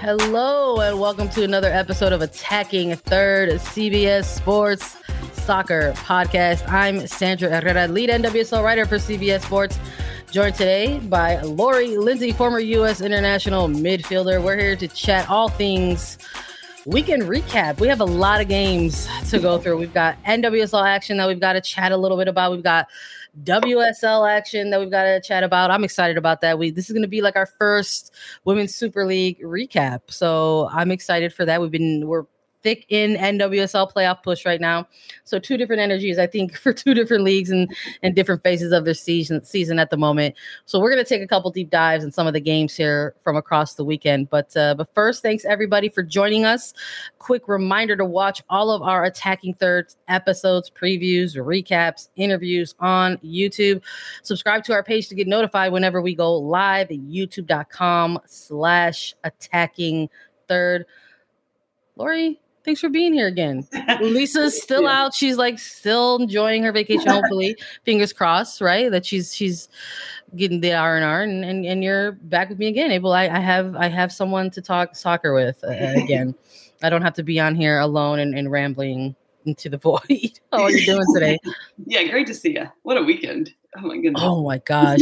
[0.00, 4.96] Hello, and welcome to another episode of Attacking Third CBS Sports
[5.34, 6.66] Soccer Podcast.
[6.66, 9.78] I'm Sandra Herrera, lead NWSL writer for CBS Sports.
[10.30, 13.02] Joined today by Lori Lindsay, former U.S.
[13.02, 14.42] international midfielder.
[14.42, 16.16] We're here to chat all things
[16.86, 17.78] weekend recap.
[17.78, 19.76] We have a lot of games to go through.
[19.76, 22.52] We've got NWSL action that we've got to chat a little bit about.
[22.52, 22.88] We've got
[23.42, 25.70] WSL action that we've got to chat about.
[25.70, 26.58] I'm excited about that.
[26.58, 28.14] We this is going to be like our first
[28.44, 30.02] Women's Super League recap.
[30.08, 31.60] So I'm excited for that.
[31.60, 32.24] We've been we're
[32.62, 34.86] thick in NWSL playoff push right now.
[35.24, 37.70] So two different energies, I think, for two different leagues and
[38.02, 40.34] and different phases of their season season at the moment.
[40.66, 43.36] So we're gonna take a couple deep dives in some of the games here from
[43.36, 44.30] across the weekend.
[44.30, 46.74] But uh, but first, thanks everybody for joining us.
[47.18, 53.82] Quick reminder to watch all of our attacking thirds episodes, previews, recaps, interviews on YouTube.
[54.22, 60.08] Subscribe to our page to get notified whenever we go live at youtube.com slash attacking
[60.48, 60.86] third.
[61.96, 63.66] Lori, thanks for being here again.
[64.00, 65.14] Lisa's still out.
[65.14, 67.06] She's like still enjoying her vacation.
[67.10, 68.90] Hopefully, fingers crossed, right?
[68.90, 69.68] That she's she's
[70.36, 73.12] getting the R and R, and and you're back with me again, Abel.
[73.12, 76.34] I, I have I have someone to talk soccer with uh, again.
[76.82, 80.40] I don't have to be on here alone and, and rambling into the void.
[80.50, 81.38] How are you doing today?
[81.84, 82.66] yeah, great to see you.
[82.82, 83.54] What a weekend!
[83.76, 84.22] Oh my goodness.
[84.22, 85.00] Oh my gosh.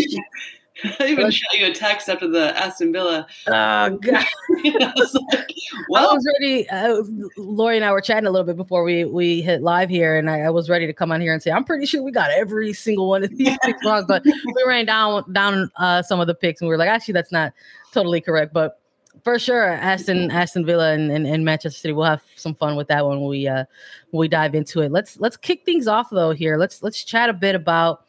[1.00, 3.26] I even shot you a text after the Aston Villa.
[3.48, 4.24] Oh God!
[4.64, 5.52] I was like,
[5.88, 6.68] well, I was ready.
[6.68, 7.02] Uh,
[7.36, 10.28] Lori and I were chatting a little bit before we we hit live here, and
[10.28, 12.30] I, I, was ready to come on here and say, I'm pretty sure we got
[12.30, 16.26] every single one of these picks wrong, but we ran down down uh, some of
[16.26, 17.52] the picks, and we were like, actually, that's not
[17.92, 18.80] totally correct, but.
[19.24, 21.92] For sure, Aston Aston Villa and, and, and, Manchester City.
[21.92, 23.64] We'll have some fun with that when we uh,
[24.10, 24.92] when we dive into it.
[24.92, 26.30] Let's let's kick things off though.
[26.30, 28.04] Here, let's let's chat a bit about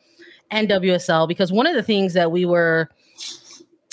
[0.51, 2.89] NWSL because one of the things that we were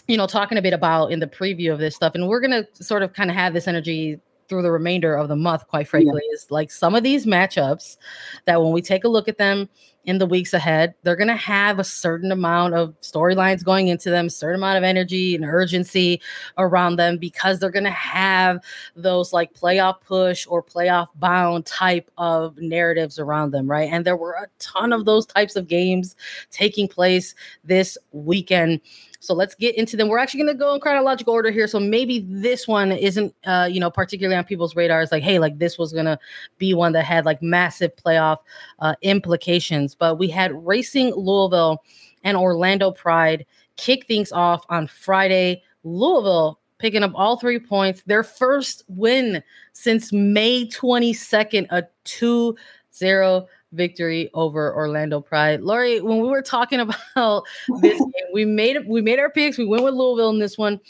[0.06, 2.50] you know talking a bit about in the preview of this stuff and we're going
[2.50, 5.88] to sort of kind of have this energy through the remainder of the month quite
[5.88, 6.34] frankly yeah.
[6.34, 7.96] is like some of these matchups
[8.44, 9.68] that when we take a look at them
[10.06, 14.10] in the weeks ahead they're going to have a certain amount of storylines going into
[14.10, 16.20] them certain amount of energy and urgency
[16.58, 18.58] around them because they're going to have
[18.94, 23.90] those like playoff push or playoff bound type of narratives around them right?
[23.92, 26.16] And there were a ton of those types of games
[26.50, 28.80] taking place this weekend
[29.26, 30.08] so let's get into them.
[30.08, 31.66] We're actually going to go in chronological order here.
[31.66, 35.12] So maybe this one isn't, uh, you know, particularly on people's radars.
[35.12, 36.18] Like, hey, like this was going to
[36.58, 38.38] be one that had like massive playoff
[38.78, 39.94] uh, implications.
[39.94, 41.82] But we had Racing Louisville
[42.22, 43.44] and Orlando Pride
[43.76, 45.62] kick things off on Friday.
[45.84, 52.56] Louisville picking up all three points, their first win since May 22nd, a 2
[52.94, 53.46] 0
[53.76, 55.60] victory over Orlando Pride.
[55.60, 56.80] Lori, when we were talking
[57.14, 57.44] about
[57.80, 59.58] this game, we made we made our picks.
[59.58, 60.80] We went with Louisville in this one.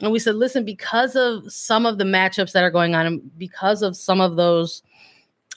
[0.00, 3.38] And we said, listen, because of some of the matchups that are going on, and
[3.38, 4.82] because of some of those,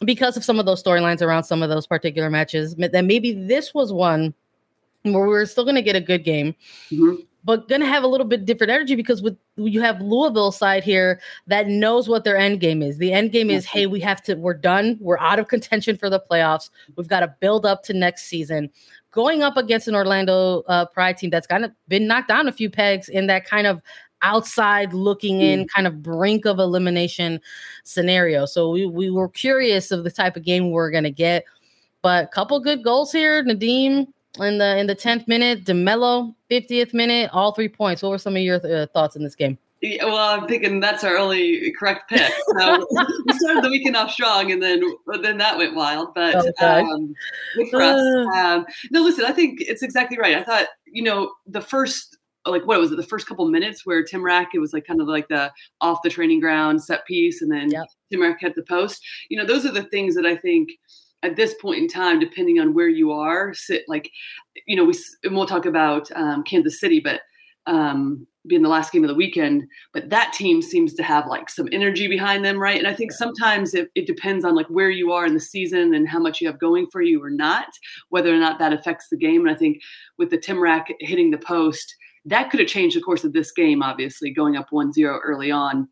[0.06, 3.74] because of some of those storylines around some of those particular matches, that maybe this
[3.74, 4.36] was one
[5.01, 6.56] where we are still going to get a good game.
[6.92, 10.84] Mm-hmm but gonna have a little bit different energy because with you have Louisville side
[10.84, 12.98] here that knows what their end game is.
[12.98, 16.10] The end game is, hey, we have to, we're done, we're out of contention for
[16.10, 16.70] the playoffs.
[16.98, 18.70] We've got to build up to next season.
[19.12, 22.52] Going up against an Orlando uh, Pride team that's kind of been knocked down a
[22.52, 23.82] few pegs in that kind of
[24.22, 25.70] outside looking in, mm.
[25.70, 27.40] kind of brink of elimination
[27.86, 28.46] scenario.
[28.46, 31.46] So we we were curious of the type of game we we're gonna get.
[32.02, 33.42] But a couple good goals here.
[33.44, 34.08] Nadim
[34.42, 38.01] in the in the 10th minute, DeMelo 50th minute, all three points.
[38.01, 39.57] What were some of your uh, thoughts in this game?
[39.81, 42.31] Yeah, well, I'm thinking that's our only correct pick.
[42.57, 42.88] So
[43.25, 44.81] we started the weekend off strong, and then
[45.22, 46.16] then that went wild.
[46.16, 46.81] But okay.
[46.81, 47.13] um,
[47.69, 48.01] for us,
[48.36, 50.36] um, no, listen, I think it's exactly right.
[50.36, 52.18] I thought you know the first
[52.48, 55.00] like what was it the first couple minutes where Tim Rack it was like kind
[55.00, 55.51] of like the
[55.81, 57.86] off the training ground set piece, and then yep.
[58.19, 59.06] Rack hit the post.
[59.30, 60.69] You know, those are the things that I think
[61.24, 64.10] at this point in time, depending on where you are, sit like,
[64.66, 64.94] you know, we
[65.24, 67.22] and we'll talk about um, Kansas City, but
[67.66, 71.50] um, being the last game of the weekend, but that team seems to have like
[71.50, 72.78] some energy behind them, right?
[72.78, 75.94] And I think sometimes it, it depends on like where you are in the season
[75.94, 77.68] and how much you have going for you or not,
[78.10, 79.42] whether or not that affects the game.
[79.46, 79.81] And I think
[80.18, 81.94] with the Tim Rack hitting the post,
[82.25, 85.52] that could have changed the course of this game, obviously, going up 1 0 early
[85.52, 85.88] on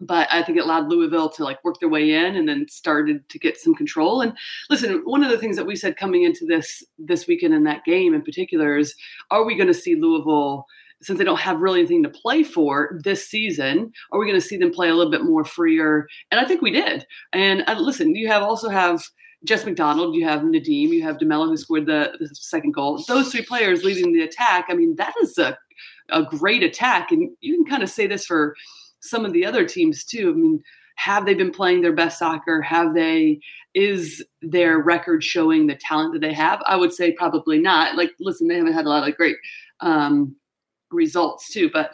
[0.00, 3.28] but I think it allowed Louisville to like work their way in and then started
[3.28, 4.22] to get some control.
[4.22, 4.32] And
[4.70, 7.84] listen, one of the things that we said coming into this this weekend in that
[7.84, 8.94] game in particular is,
[9.30, 10.66] are we going to see Louisville?
[11.02, 14.46] Since they don't have really anything to play for this season, are we going to
[14.46, 16.06] see them play a little bit more freer?
[16.30, 17.06] And I think we did.
[17.32, 19.02] And uh, listen, you have also have
[19.44, 23.02] Jess McDonald, you have Nadim, you have DeMelo who scored the, the second goal.
[23.08, 24.66] Those three players leading the attack.
[24.68, 25.56] I mean, that is a
[26.10, 28.54] a great attack, and you can kind of say this for
[29.00, 30.30] some of the other teams too.
[30.30, 30.62] I mean,
[30.96, 32.60] have they been playing their best soccer?
[32.60, 33.40] Have they
[33.74, 36.60] is their record showing the talent that they have?
[36.66, 37.96] I would say probably not.
[37.96, 39.36] Like, listen, they haven't had a lot of great
[39.80, 40.36] um,
[40.90, 41.92] results too, but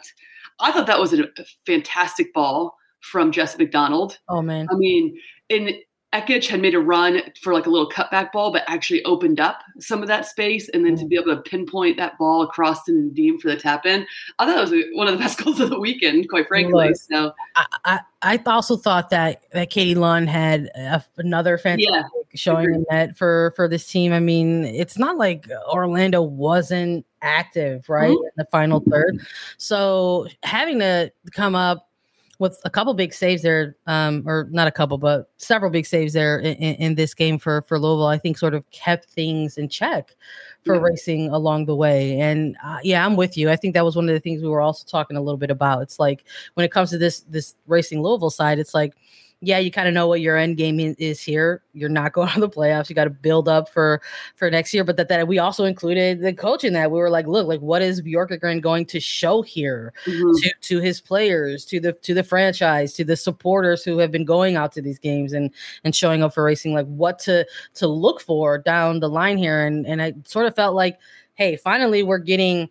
[0.59, 1.29] I thought that was a
[1.65, 4.17] fantastic ball from Jess McDonald.
[4.27, 4.67] Oh man!
[4.71, 5.17] I mean,
[5.49, 5.75] in
[6.13, 9.61] Ekic had made a run for like a little cutback ball, but actually opened up
[9.79, 10.69] some of that space.
[10.69, 10.99] And then mm.
[10.99, 14.07] to be able to pinpoint that ball across to Nadim for the tap in,
[14.39, 16.93] I thought that was one of the best goals of the weekend, quite frankly.
[16.93, 22.03] So I, I, I, also thought that, that Katie Lund had a, another fantastic yeah,
[22.35, 24.13] showing in that for, for this team.
[24.13, 28.11] I mean, it's not like Orlando wasn't active, right?
[28.11, 28.25] Mm-hmm.
[28.25, 29.19] In the final third.
[29.57, 31.86] So having to come up
[32.39, 36.13] with a couple big saves there, um, or not a couple, but several big saves
[36.13, 38.07] there in, in, this game for for Louisville.
[38.07, 40.15] I think sort of kept things in check
[40.63, 40.81] for yeah.
[40.81, 42.19] racing along the way.
[42.19, 43.49] And uh, yeah, I'm with you.
[43.49, 45.49] I think that was one of the things we were also talking a little bit
[45.49, 45.81] about.
[45.81, 48.93] It's like when it comes to this this racing Louisville side, it's like
[49.39, 51.61] yeah, you kind of know what your end game is here.
[51.73, 52.89] You're not going to the playoffs.
[52.89, 54.01] You got to build up for
[54.35, 54.83] for next year.
[54.83, 56.91] But that, that we also included the coach in that.
[56.91, 60.31] We were like, look, like what is Björkegren going to show here mm-hmm.
[60.37, 64.25] to, to his players, to the to the franchise, to the supporters who have been
[64.25, 65.51] going out to these games and
[65.83, 67.45] and showing up for racing, like what to
[67.75, 69.65] to look for down the line here.
[69.65, 70.99] And and I sort of felt like,
[71.35, 72.69] hey, finally we're getting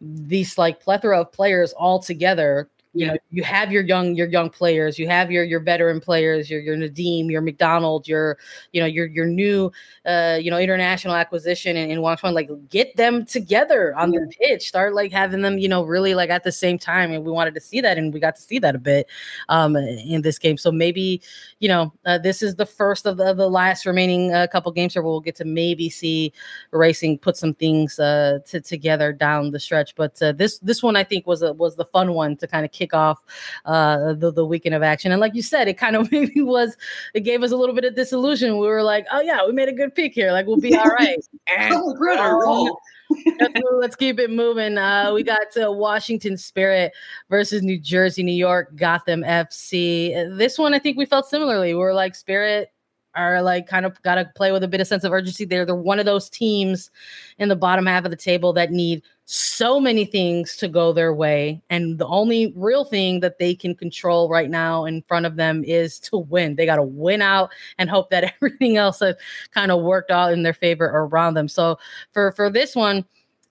[0.00, 4.50] these like plethora of players all together you know you have your young your young
[4.50, 8.38] players you have your your veteran players your your Nadim your McDonald your
[8.72, 9.70] you know your your new
[10.04, 14.20] uh you know international acquisition in, in Wang like get them together on yeah.
[14.20, 14.66] the pitch.
[14.66, 17.54] Start like having them you know really like at the same time and we wanted
[17.54, 19.06] to see that and we got to see that a bit
[19.48, 20.56] um in this game.
[20.56, 21.22] So maybe
[21.60, 24.96] you know uh, this is the first of the, the last remaining uh, couple games
[24.96, 26.32] where we'll get to maybe see
[26.72, 29.94] racing put some things uh to, together down the stretch.
[29.94, 32.64] But uh, this this one I think was a was the fun one to kind
[32.64, 33.22] of kick off
[33.64, 35.12] uh, the, the weekend of action.
[35.12, 36.76] And like you said, it kind of maybe was,
[37.14, 38.58] it gave us a little bit of disillusion.
[38.58, 40.32] We were like, oh, yeah, we made a good pick here.
[40.32, 41.18] Like, we'll be all right.
[41.58, 42.78] and, oh,
[43.78, 44.78] let's keep it moving.
[44.78, 46.92] Uh, we got to Washington Spirit
[47.30, 50.36] versus New Jersey, New York, Gotham FC.
[50.36, 51.74] This one, I think we felt similarly.
[51.74, 52.72] We are like, Spirit
[53.18, 55.44] are like kind of got to play with a bit of sense of urgency.
[55.44, 56.90] They're one of those teams
[57.38, 61.12] in the bottom half of the table that need so many things to go their
[61.12, 61.60] way.
[61.68, 65.64] And the only real thing that they can control right now in front of them
[65.64, 66.54] is to win.
[66.54, 69.16] They got to win out and hope that everything else has
[69.52, 71.48] kind of worked out in their favor around them.
[71.48, 71.78] So
[72.12, 73.04] for, for this one,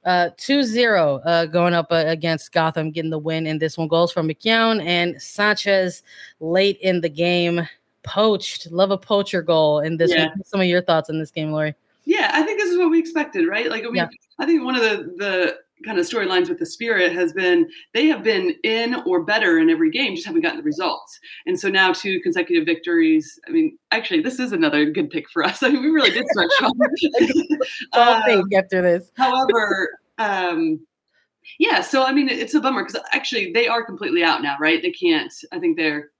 [0.06, 3.90] uh, 2-0 uh, going up uh, against Gotham, getting the win in this one.
[3.90, 6.02] Goals from McKeown and Sanchez
[6.40, 7.68] late in the game
[8.04, 8.72] poached.
[8.72, 10.12] Love a poacher goal in this.
[10.12, 10.30] Yeah.
[10.46, 11.76] Some of your thoughts on this game, Lori?
[12.06, 13.70] Yeah, I think this is what we expected, right?
[13.70, 14.08] Like, I mean, yeah.
[14.40, 18.08] I think one of the the kind of storylines with the Spirit has been they
[18.08, 21.20] have been in or better in every game, just haven't gotten the results.
[21.46, 23.40] And so now two consecutive victories.
[23.48, 25.62] I mean, actually, this is another good pick for us.
[25.64, 26.74] I mean, we really did start strong.
[27.94, 29.12] um, after this.
[29.16, 30.80] however, um,
[31.60, 31.82] yeah.
[31.82, 34.82] So I mean, it's a bummer because actually they are completely out now, right?
[34.82, 35.34] They can't.
[35.52, 36.12] I think they're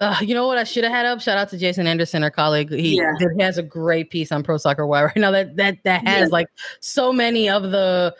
[0.00, 1.20] uh, you know what I should have had up?
[1.20, 2.70] Shout out to Jason Anderson, our colleague.
[2.70, 3.12] He, yeah.
[3.36, 6.28] he has a great piece on Pro Soccer Wire right now that that that has
[6.28, 6.32] yeah.
[6.32, 6.48] like
[6.80, 8.14] so many of the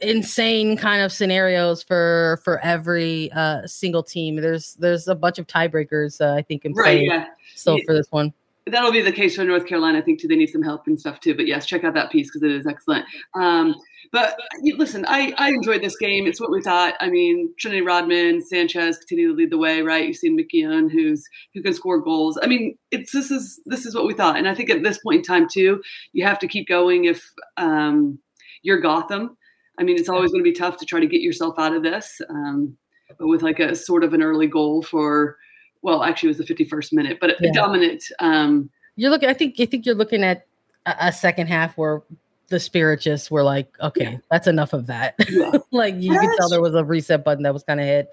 [0.00, 4.36] insane kind of scenarios for for every uh single team.
[4.36, 6.98] There's there's a bunch of tiebreakers uh, I think in play.
[6.98, 7.26] Right, yeah.
[7.54, 7.82] So yeah.
[7.86, 8.32] for this one
[8.70, 9.98] that'll be the case for North Carolina.
[9.98, 10.28] I think too.
[10.28, 11.34] They need some help and stuff too.
[11.34, 13.04] But yes, check out that piece because it is excellent.
[13.34, 13.74] Um,
[14.12, 16.26] but listen, I, I enjoyed this game.
[16.26, 16.94] It's what we thought.
[17.00, 20.06] I mean, Trinity Rodman, Sanchez continue to lead the way, right?
[20.06, 22.38] You've seen McKeown, who's who can score goals.
[22.42, 24.36] I mean, it's this is this is what we thought.
[24.36, 27.32] And I think at this point in time too, you have to keep going if
[27.56, 28.18] um,
[28.62, 29.36] you're Gotham.
[29.78, 31.82] I mean, it's always going to be tough to try to get yourself out of
[31.82, 32.20] this.
[32.28, 32.76] Um,
[33.18, 35.36] but with like a sort of an early goal for
[35.82, 37.50] well, actually, it was the 51st minute, but yeah.
[37.50, 38.02] a dominant.
[38.18, 39.28] Um, you're looking.
[39.28, 39.60] I think.
[39.60, 40.46] I think you're looking at
[40.86, 42.02] a, a second half where
[42.48, 44.18] the spirit just were like, okay, yeah.
[44.30, 45.14] that's enough of that.
[45.28, 45.52] Yeah.
[45.70, 46.20] like you yes.
[46.20, 48.08] could tell there was a reset button that was kind of hit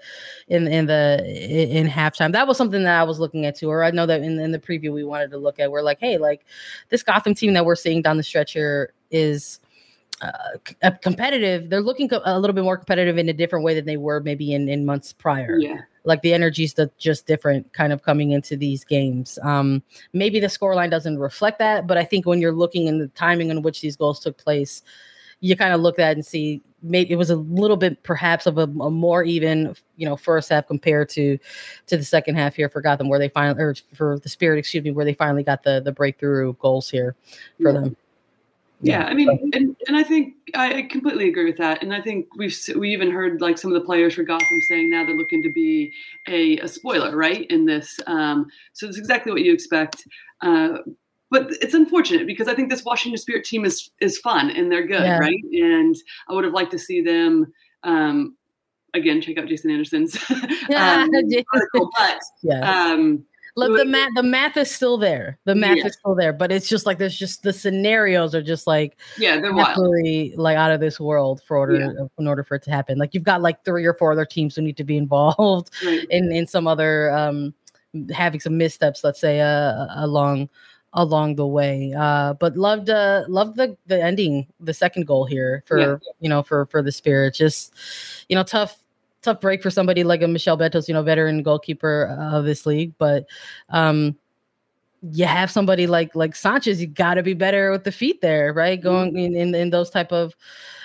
[0.48, 2.32] in in the in, in halftime.
[2.32, 3.68] That was something that I was looking at too.
[3.68, 5.70] Or I know that in, in the preview we wanted to look at.
[5.70, 6.44] We're like, hey, like
[6.90, 9.60] this Gotham team that we're seeing down the stretch here is
[10.22, 11.68] uh, competitive.
[11.68, 14.20] They're looking co- a little bit more competitive in a different way than they were
[14.20, 15.58] maybe in, in months prior.
[15.58, 15.80] Yeah.
[16.04, 19.38] Like the energy's the, just different kind of coming into these games.
[19.42, 19.82] Um,
[20.12, 23.50] maybe the scoreline doesn't reflect that, but I think when you're looking in the timing
[23.50, 24.82] in which these goals took place,
[25.40, 28.58] you kind of look at and see maybe it was a little bit perhaps of
[28.58, 31.38] a, a, more even you know first half compared to
[31.86, 34.82] to the second half here for Gotham where they finally or for the Spirit excuse
[34.82, 37.14] me where they finally got the the breakthrough goals here
[37.60, 37.80] for yeah.
[37.80, 37.96] them.
[38.80, 41.82] Yeah, I mean, and, and I think I completely agree with that.
[41.82, 44.90] And I think we've we even heard like some of the players for Gotham saying
[44.90, 45.92] now they're looking to be
[46.28, 47.46] a, a spoiler, right?
[47.50, 50.06] In this, um, so it's exactly what you expect.
[50.42, 50.78] Uh,
[51.30, 54.86] but it's unfortunate because I think this Washington Spirit team is is fun and they're
[54.86, 55.18] good, yeah.
[55.18, 55.42] right?
[55.52, 55.96] And
[56.28, 57.52] I would have liked to see them.
[57.82, 58.36] Um,
[58.94, 61.10] again, check out Jason Anderson's um,
[61.54, 62.90] article, but yeah.
[62.90, 63.24] um,
[63.58, 65.38] Look, the math the math is still there.
[65.44, 65.86] The math yeah.
[65.86, 69.40] is still there, but it's just like there's just the scenarios are just like yeah,
[69.40, 69.78] they're wild.
[70.36, 72.06] like out of this world for order yeah.
[72.18, 72.98] in order for it to happen.
[72.98, 76.06] Like you've got like three or four other teams who need to be involved right.
[76.10, 77.54] in in some other um
[78.10, 80.50] having some missteps, let's say, uh along
[80.92, 81.94] along the way.
[81.96, 85.96] Uh, but loved uh loved the the ending, the second goal here for yeah.
[86.20, 87.32] you know for for the spirit.
[87.32, 87.72] Just
[88.28, 88.76] you know tough
[89.26, 92.94] tough break for somebody like a Michelle Betos, you know, veteran goalkeeper of this league.
[92.98, 93.26] But
[93.68, 94.16] um,
[95.02, 98.52] you have somebody like like Sanchez, you got to be better with the feet there,
[98.52, 98.80] right?
[98.80, 99.18] Going mm-hmm.
[99.18, 100.34] in, in, in those type of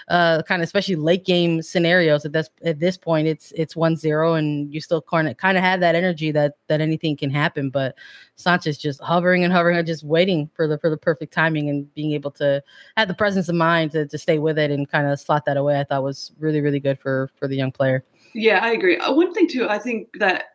[0.10, 2.25] uh, kind of especially late game scenarios.
[2.25, 5.57] At this at this point, it's it's one zero, and you still kind of kind
[5.57, 7.69] of have that energy that that anything can happen.
[7.69, 7.95] But
[8.36, 11.91] Sanchez just hovering and hovering, and just waiting for the for the perfect timing and
[11.93, 12.62] being able to
[12.98, 15.57] have the presence of mind to to stay with it and kind of slot that
[15.57, 15.79] away.
[15.79, 18.03] I thought was really really good for for the young player.
[18.33, 18.97] Yeah, I agree.
[18.97, 20.45] Uh, one thing too, I think that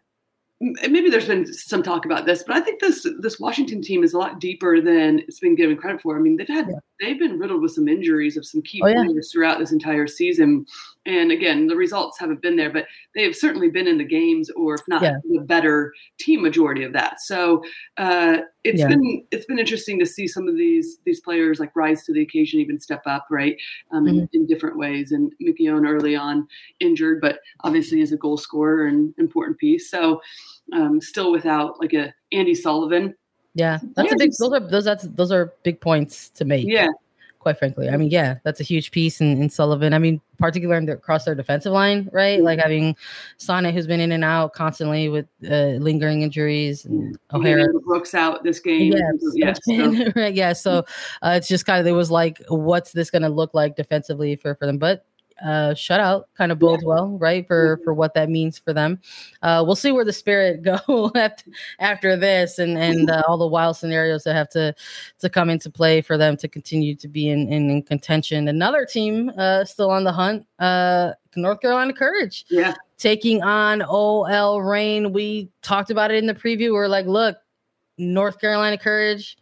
[0.60, 4.14] maybe there's been some talk about this, but I think this this Washington team is
[4.14, 6.16] a lot deeper than it's been given credit for.
[6.16, 6.78] I mean, they've had yeah.
[7.00, 9.32] they've been riddled with some injuries of some key oh, players yeah.
[9.32, 10.66] throughout this entire season.
[11.06, 14.50] And again, the results haven't been there, but they have certainly been in the games,
[14.50, 15.18] or if not yeah.
[15.30, 17.20] the better team majority of that.
[17.20, 17.62] So
[17.96, 22.04] uh, it's been it's been interesting to see some of these these players like rise
[22.04, 23.56] to the occasion, even step up, right,
[23.92, 24.18] um, mm-hmm.
[24.18, 25.12] in, in, different ways.
[25.12, 26.48] And McKeown early on
[26.80, 29.88] injured, but obviously is a goal scorer and important piece.
[29.88, 30.20] So
[30.72, 33.14] um, still without like a Andi Sullivan.
[33.54, 34.32] Yeah, that's a big.
[34.38, 36.66] Those are those that's those are big points to make.
[36.68, 36.88] Yeah,
[37.46, 37.88] quite frankly.
[37.88, 39.94] I mean, yeah, that's a huge piece in, in Sullivan.
[39.94, 42.42] I mean, particularly across their defensive line, right?
[42.42, 42.96] Like having
[43.36, 48.42] Sane, who's been in and out constantly with uh, lingering injuries, and O'Hara Brooks out
[48.42, 48.94] this game.
[49.36, 50.12] Yes, so.
[50.16, 50.34] right.
[50.34, 50.78] Yeah, so
[51.22, 54.34] uh, it's just kind of it was like, what's this going to look like defensively
[54.34, 54.78] for for them?
[54.78, 55.04] But
[55.42, 56.88] uh, shutout kind of bodes yeah.
[56.88, 57.46] well, right?
[57.46, 59.00] For for what that means for them.
[59.42, 61.44] Uh, we'll see where the spirit go after,
[61.78, 64.74] after this, and and uh, all the wild scenarios that have to
[65.18, 68.48] to come into play for them to continue to be in in, in contention.
[68.48, 74.62] Another team uh, still on the hunt, uh, North Carolina Courage, yeah, taking on OL
[74.62, 75.12] Reign.
[75.12, 76.72] We talked about it in the preview.
[76.72, 77.36] We're like, look,
[77.98, 79.36] North Carolina Courage,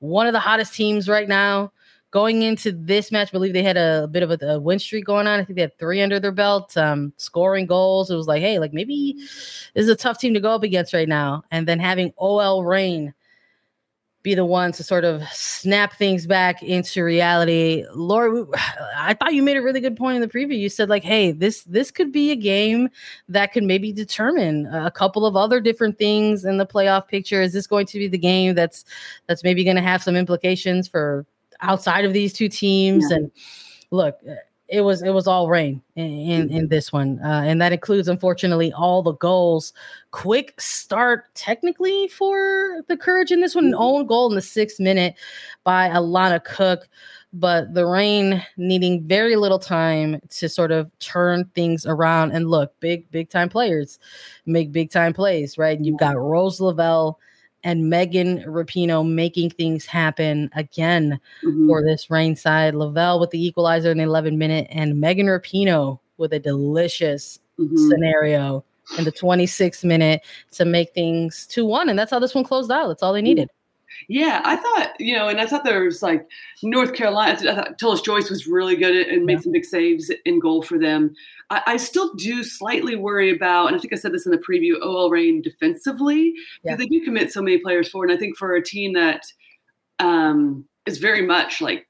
[0.00, 1.72] one of the hottest teams right now
[2.14, 4.78] going into this match, I believe they had a, a bit of a, a, win
[4.78, 5.40] streak going on.
[5.40, 8.08] I think they had three under their belt, um, scoring goals.
[8.08, 10.94] It was like, hey, like maybe this is a tough team to go up against
[10.94, 11.42] right now.
[11.50, 13.12] And then having OL Reign
[14.22, 17.84] be the one to sort of snap things back into reality.
[17.92, 18.46] Laura,
[18.96, 20.56] I thought you made a really good point in the preview.
[20.56, 22.90] You said like, "Hey, this this could be a game
[23.28, 27.42] that could maybe determine a couple of other different things in the playoff picture.
[27.42, 28.84] Is this going to be the game that's
[29.26, 31.26] that's maybe going to have some implications for
[31.60, 33.16] outside of these two teams?" Yeah.
[33.16, 33.32] And
[33.90, 34.20] look,
[34.68, 38.08] it was it was OL Reign in in, in this one, uh, and that includes
[38.08, 39.72] unfortunately all the goals.
[40.10, 43.82] Quick start technically for the Courage in this one, an mm-hmm.
[43.82, 45.14] own goal in the sixth minute
[45.64, 46.88] by Alana Cook,
[47.34, 52.32] but the Reign needing very little time to sort of turn things around.
[52.32, 53.98] And look, big big time players
[54.46, 55.76] make big time plays, right?
[55.76, 57.18] And you've got Rose Lavelle
[57.64, 61.66] and Megan Rapinoe making things happen again mm-hmm.
[61.66, 62.74] for this Reign side.
[62.74, 67.88] Lavelle with the equalizer in the 11 minute, and Megan Rapinoe with a delicious mm-hmm.
[67.88, 68.64] scenario
[68.98, 71.88] in the 26 minute to make things 2 1.
[71.88, 72.88] And that's how this one closed out.
[72.88, 73.48] That's all they needed.
[74.08, 76.26] Yeah, I thought, you know, and I thought there was like
[76.62, 77.38] North Carolina.
[77.50, 79.40] I thought Tullis-Joyce was really good and made yeah.
[79.40, 81.14] some big saves in goal for them.
[81.50, 84.38] I, I, still do slightly worry about, and I think I said this in the
[84.38, 86.76] preview, OL Reign defensively, because yeah.
[86.76, 88.10] they do commit so many players forward.
[88.10, 89.22] And I think for a team that
[89.98, 91.86] um, is very much like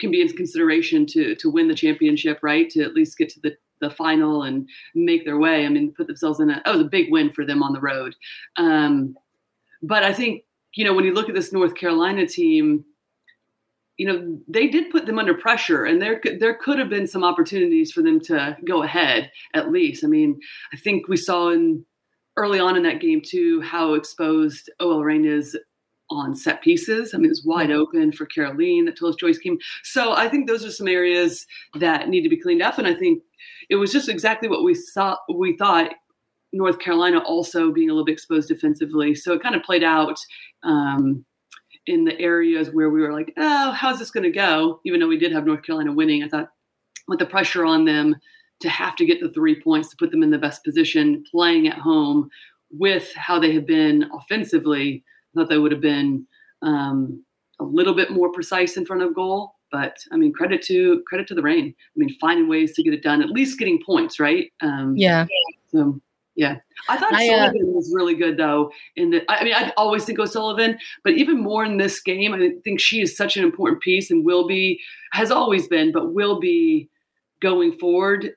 [0.00, 2.68] can be in consideration to to win the championship, right?
[2.70, 5.64] To at least get to the the final and make their way.
[5.64, 7.72] I mean, put themselves in a oh, it was a big win for them on
[7.72, 8.14] the road.
[8.56, 9.16] Um,
[9.82, 12.84] but I think you know when you look at this North Carolina team,
[14.00, 17.06] you know they did put them under pressure and there could there could have been
[17.06, 20.02] some opportunities for them to go ahead at least.
[20.02, 20.40] I mean
[20.72, 21.84] i think we saw in
[22.38, 25.54] early on in that game too how exposed ol reign is
[26.08, 27.12] on set pieces.
[27.12, 27.78] I mean it was wide mm-hmm.
[27.78, 32.22] open for caroline that Tullis-Joyce came so i think those are some areas that need
[32.22, 33.22] to be cleaned up and i think
[33.68, 35.92] it was just exactly what we saw we thought
[36.52, 40.18] north carolina also being a little bit exposed defensively so it kind of played out
[40.62, 41.24] um,
[41.86, 44.80] in the areas where we were like, oh, how's this going to go?
[44.84, 46.50] Even though we did have North Carolina winning, I thought
[47.08, 48.16] with the pressure on them
[48.60, 51.66] to have to get the three points to put them in the best position, playing
[51.66, 52.28] at home
[52.70, 55.02] with how they have been offensively,
[55.34, 56.26] I thought they would have been
[56.62, 57.24] um,
[57.58, 59.54] a little bit more precise in front of goal.
[59.72, 61.74] But I mean, credit to credit to the Reign.
[61.78, 64.52] I mean, finding ways to get it done, at least getting points, right?
[64.60, 65.26] Um, yeah.
[65.68, 66.00] So
[66.36, 66.56] yeah,
[66.88, 68.70] I thought I, uh, Sullivan was really good though.
[68.96, 72.50] In the, I mean, I always think O'Sullivan, but even more in this game, I
[72.64, 74.80] think she is such an important piece and will be,
[75.12, 76.88] has always been, but will be
[77.40, 78.32] going forward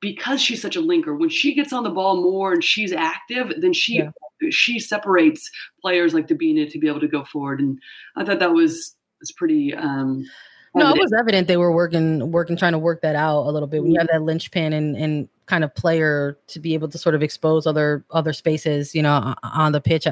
[0.00, 1.18] because she's such a linker.
[1.18, 4.10] When she gets on the ball more and she's active, then she yeah.
[4.50, 5.50] she separates
[5.82, 7.60] players like Debinha to be able to go forward.
[7.60, 7.78] And
[8.16, 9.74] I thought that was was pretty.
[9.74, 10.24] Um,
[10.74, 13.66] no, it was evident they were working, working, trying to work that out a little
[13.66, 13.82] bit.
[13.82, 17.14] When you have that linchpin and and kind of player to be able to sort
[17.14, 20.06] of expose other other spaces, you know, on the pitch.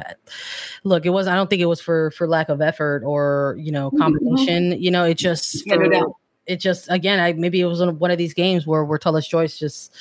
[0.85, 1.27] Look, it was.
[1.27, 3.99] I don't think it was for for lack of effort or you know mm-hmm.
[3.99, 4.70] competition.
[4.70, 4.83] Mm-hmm.
[4.83, 6.14] You know, it just for,
[6.47, 9.94] it just again, I maybe it was one of these games where where Tullis-Joyce just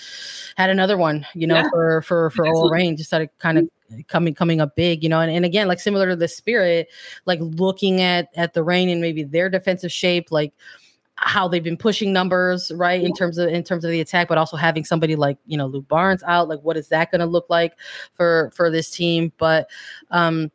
[0.56, 1.70] had another one, you know, yeah.
[1.70, 3.70] for for for OL Reign just started kind of
[4.08, 6.90] coming coming up big, you know, and, and again, like similar to the spirit,
[7.26, 10.54] like looking at at the Reign and maybe their defensive shape, like
[11.16, 14.38] how they've been pushing numbers right in terms of in terms of the attack but
[14.38, 17.26] also having somebody like you know Lu Barnes out like what is that going to
[17.28, 17.74] look like
[18.14, 19.32] for for this team?
[19.38, 19.70] But
[20.12, 20.52] um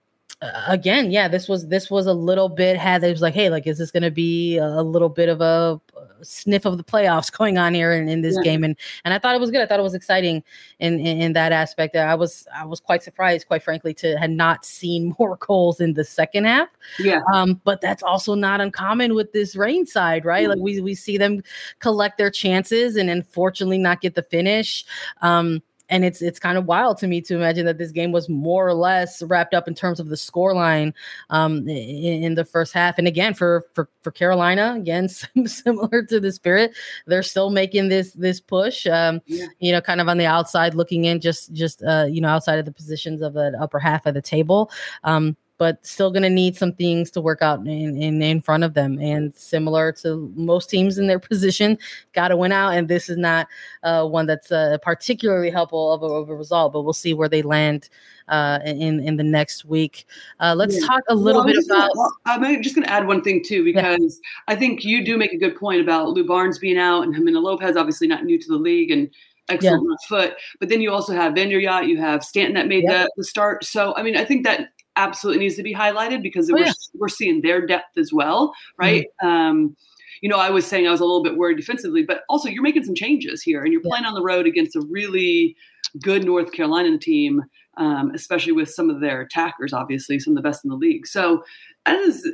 [0.69, 3.67] again yeah this was this was a little bit had it was like hey like
[3.67, 5.81] is this going to be a little bit of a
[6.23, 8.43] sniff of the playoffs going on here in, in this yeah.
[8.43, 8.65] game?
[8.65, 9.61] And and i thought it was good.
[9.61, 10.43] I thought it was exciting
[10.79, 11.97] in, in, in that aspect.
[11.97, 15.95] I was i was quite surprised quite frankly to had not seen more goals in
[15.95, 16.69] the second half.
[16.99, 17.21] Yeah.
[17.33, 20.43] Um but that's also not uncommon with this Reign side right?
[20.43, 20.51] Mm-hmm.
[20.51, 21.43] like we we see them
[21.79, 24.85] collect their chances and unfortunately not get the finish.
[25.23, 28.29] Um and it's it's kind of wild to me to imagine that this game was
[28.29, 30.95] more or less wrapped up in terms of the score line
[31.31, 32.99] um, in, in, the first half.
[32.99, 35.09] And again, for for for Carolina, again
[35.47, 38.87] similar to the Spirit, they're still making this this push.
[38.87, 39.47] Um, yeah.
[39.61, 42.59] You know, kind of on the outside looking in, just just uh, you know outside
[42.59, 44.71] of the positions of the upper half of the table.
[45.05, 48.63] Um, but still going to need some things to work out in, in, in front
[48.63, 48.99] of them.
[49.01, 51.77] And similar to most teams in their position,
[52.13, 52.71] got to win out.
[52.71, 53.49] And this is not
[53.83, 57.29] uh, one that's uh, particularly helpful of a, of a, result, but we'll see where
[57.29, 57.89] they land
[58.29, 60.07] uh, in in the next week.
[60.39, 60.87] Uh, let's yeah.
[60.87, 61.91] talk a little well, bit about.
[61.95, 64.55] Gonna, I'm just going to add one thing too, because yeah.
[64.55, 67.43] I think you do make a good point about Lu Barnes being out and Jimena
[67.43, 69.11] Lopez, obviously not new to the league and
[69.49, 70.09] excellent yeah.
[70.09, 70.37] foot.
[70.61, 73.65] But then you also have Yacht, you have Stanton that made the, the start.
[73.65, 74.69] So I mean, I think that
[74.99, 76.73] absolutely needs to be highlighted because Oh, we're yeah.
[76.95, 79.07] we're seeing their depth as well, right?
[79.23, 79.77] Um,
[80.21, 82.63] you know, I was saying I was a little bit worried defensively, but also you're
[82.63, 83.91] making some changes here, and you're Yeah.
[83.91, 85.57] playing on the road against a really
[86.03, 87.43] good North Carolina team,
[87.77, 91.07] um, especially with some of their attackers, obviously some of the best in the league.
[91.07, 91.45] So
[91.87, 92.29] that is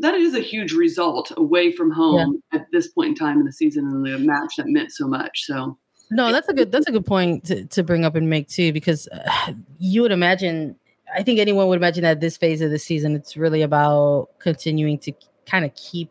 [0.00, 3.52] that is a huge result away from home at this point in time in the
[3.52, 5.44] season and the match that meant so much.
[5.44, 5.78] So
[6.10, 8.72] No, that's a good that's a good point to, to bring up and make too,
[8.72, 10.76] because uh, you would imagine.
[11.12, 14.98] I think anyone would imagine that this phase of the season, it's really about continuing
[15.00, 15.12] to
[15.46, 16.10] kind of keep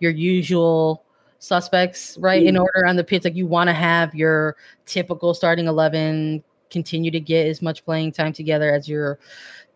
[0.00, 1.04] your usual
[1.38, 2.60] suspects right in Mhm.
[2.62, 3.24] order on the pitch.
[3.24, 8.12] Like you want to have your typical starting eleven continue to get as much playing
[8.12, 9.18] time together as you're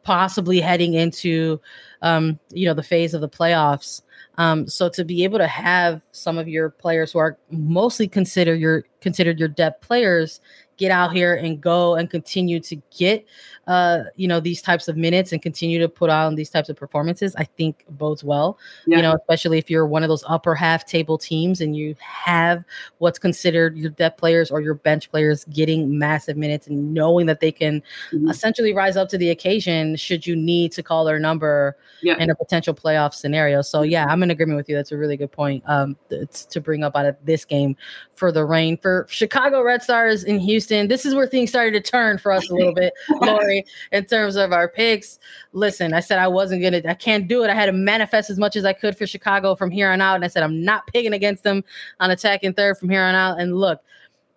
[0.02, 1.60] possibly heading into,
[2.02, 4.02] um, you know, the phase of the playoffs.
[4.38, 8.54] Um, so to be able to have some of your players who are mostly consider
[8.54, 10.40] your considered your depth players
[10.76, 13.24] get out here and go and continue to get
[13.66, 16.76] uh you know these types of minutes and continue to put on these types of
[16.76, 18.96] performances i think bodes well Yeah.
[18.98, 22.62] you know especially if you're one of those upper half table teams and you have
[22.98, 27.40] what's considered your depth players or your bench players getting massive minutes and knowing that
[27.40, 28.30] they can Mhm.
[28.30, 32.18] essentially rise up to the occasion should you need to call their number Yeah.
[32.18, 33.62] in a potential playoff scenario.
[33.62, 34.76] So yeah, I'm in agreement with you.
[34.76, 37.74] That's a really good point um, it's to bring up out of this game
[38.14, 40.65] for the Reign for Chicago Red Stars in Houston.
[40.66, 44.36] This is where things started to turn for us a little bit, Lori, in terms
[44.36, 45.18] of our picks.
[45.52, 47.50] Listen, I said I wasn't gonna, I can't do it.
[47.50, 50.16] I had to manifest as much as I could for Chicago from here on out,
[50.16, 51.64] and I said I'm not picking against them
[52.00, 53.40] on Attacking Third from here on out.
[53.40, 53.80] And look,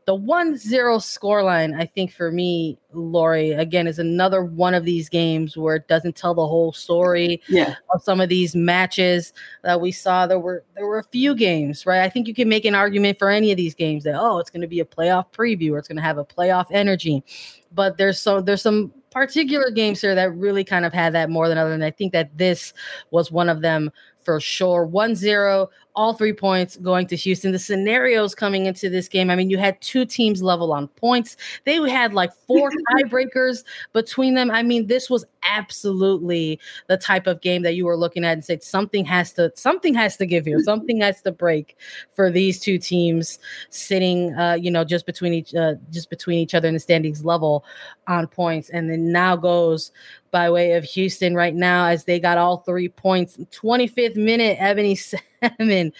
[0.10, 5.08] the 1 0 scoreline, I think for me, Lori, again, is another one of these
[5.08, 7.76] games where it doesn't tell the whole story yeah.
[7.94, 10.26] of some of these matches that we saw.
[10.26, 12.02] There were there were a few games, right?
[12.02, 14.50] I think you can make an argument for any of these games that oh, it's
[14.50, 17.24] going to be a playoff preview or it's going to have a playoff energy.
[17.72, 21.48] But there's so there's some particular games here that really kind of had that more
[21.48, 21.74] than other.
[21.74, 22.74] And I think that this
[23.12, 23.92] was one of them
[24.30, 24.88] for sure.
[24.88, 27.52] 1-0, all three points going to Houston.
[27.52, 31.36] The scenarios coming into this game, I mean, you had two teams level on points.
[31.66, 34.52] They had like four tiebreakers between them.
[34.52, 38.46] I mean, this was absolutely the type of game that you were looking at and
[38.46, 40.60] said something has to something has to give here.
[40.60, 41.76] Something has to break
[42.12, 43.40] for these two teams
[43.72, 47.26] sitting uh, you know, just between each uh, just between each other in the standings
[47.26, 47.66] level
[48.08, 48.70] on points.
[48.70, 49.92] And then now goes
[50.32, 53.38] by way of Houston right now as they got all three points.
[53.52, 55.94] 25th minute, Ebony Salmon.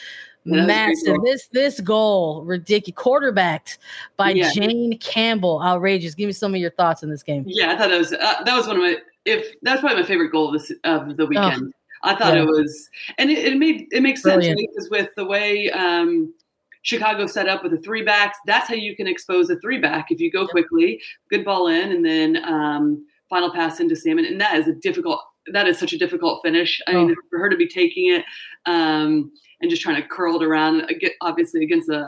[0.46, 1.24] Yeah, that was a great Massive.
[1.24, 2.98] This this goal, ridiculous.
[2.98, 3.80] Quarterbacked
[4.18, 4.52] by Yeah.
[4.54, 5.62] Jane Campbell.
[5.62, 6.16] Outrageous.
[6.16, 7.44] Give me some of your thoughts on this game.
[7.46, 10.08] Yeah, I thought that was uh, that was one of my if that's probably my
[10.08, 11.74] favorite goal of this of the weekend.
[12.04, 12.44] I thought yeah.
[12.44, 16.34] it was, and it, it made it makes sense because with the way um,
[16.82, 20.10] Chicago set up with the three backs, that's how you can expose a three back
[20.10, 24.40] if you go quickly, good ball in, and then um, final pass into Salmon, and
[24.42, 25.20] that is a difficult.
[25.54, 26.80] That is such a difficult finish.
[26.88, 27.16] I mean, Oh.
[27.30, 28.24] for her to be taking it
[28.66, 30.84] um, and just trying to curl it around,
[31.22, 32.06] obviously against of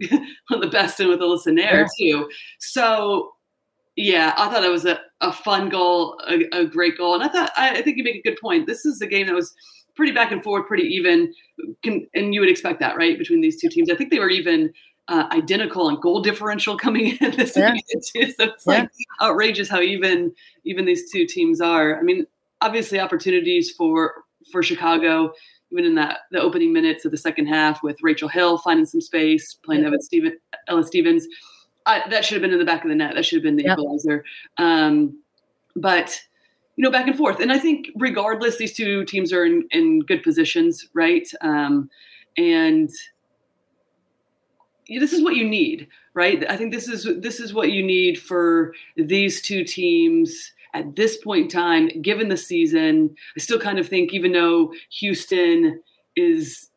[0.00, 2.28] the best and with Alyssa Naeher too.
[2.58, 3.32] So
[3.96, 7.28] yeah, I thought it was a, a fun goal, a, a great goal, and I
[7.28, 8.66] thought I, I think you make a good point.
[8.66, 9.52] This is a game that was
[9.96, 11.30] pretty back and forth, pretty even,
[11.82, 13.90] Can, and you would expect that, right, between these two teams.
[13.90, 14.72] I think they were even
[15.10, 17.74] uh, identical on goal differential coming in this Yeah.
[17.74, 18.00] too.
[18.32, 18.72] So it's Yeah.
[18.80, 20.32] like outrageous how even
[20.64, 21.98] even these two teams are.
[21.98, 22.26] I mean,
[22.62, 25.32] obviously opportunities for for Chicago.
[25.72, 29.00] Even in that the opening minutes of the second half, with Rachel Hill finding some
[29.00, 29.88] space, playing Yeah.
[29.88, 31.28] Evan Steven, Ella Stevens,
[31.86, 33.14] I, that should have been in the back of the net.
[33.14, 33.78] That should have been the Yep.
[33.78, 34.24] equalizer.
[34.58, 35.16] Um,
[35.76, 36.20] but
[36.76, 37.40] you know, back and forth.
[37.40, 41.28] And I think regardless, these two teams are in, in good positions, right?
[41.42, 41.88] Um,
[42.36, 42.90] and
[44.98, 46.44] this is what you need, right?
[46.50, 51.16] I think this is this is what you need for these two teams at this
[51.18, 53.14] point in time, given the season.
[53.36, 55.80] I still kind of think, even though Houston
[56.16, 56.70] is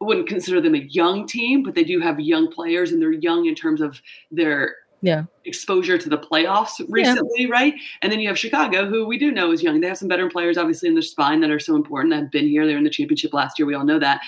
[0.00, 3.12] I wouldn't consider them a young team, but they do have young players, and they're
[3.12, 5.24] young in terms of their Yeah.
[5.44, 7.74] exposure to the playoffs recently, right?
[8.00, 9.80] And then you have Chicago, who we do know is young.
[9.80, 12.12] They have some veteran players, obviously, in their spine that are so important.
[12.12, 12.66] That have been here.
[12.66, 13.66] They're in the championship last year.
[13.66, 14.20] We all know that.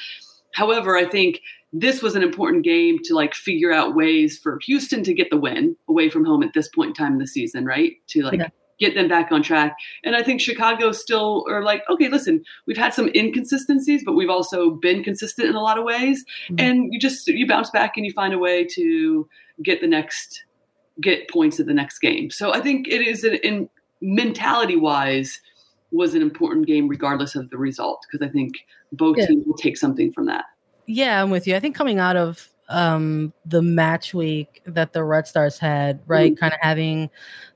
[0.53, 1.41] However, I think
[1.73, 5.39] this was an important game to like figure out ways for Houston to get the
[5.39, 7.93] win away from home at this point in time in the season, right?
[8.09, 8.49] To like Yeah.
[8.79, 9.77] get them back on track.
[10.05, 14.29] And I think Chicago still are like, okay, listen, we've had some inconsistencies, but we've
[14.29, 16.25] also been consistent in a lot of ways.
[16.51, 16.61] Mhm.
[16.61, 19.27] And you just you bounce back and you find a way to
[19.63, 20.45] get the next
[21.01, 22.29] get points at the next game.
[22.31, 23.69] So I think it is an, in
[24.03, 25.41] mentality wise
[25.93, 28.55] was an important game regardless of the result because I think
[28.93, 29.27] both Yeah.
[29.27, 30.45] teams will take something from that.
[30.87, 31.55] Yeah, I'm with you.
[31.55, 36.33] I think coming out of um, the match week that the Red Stars had, right?
[36.33, 36.41] Mm-hmm.
[36.41, 37.11] Kind of having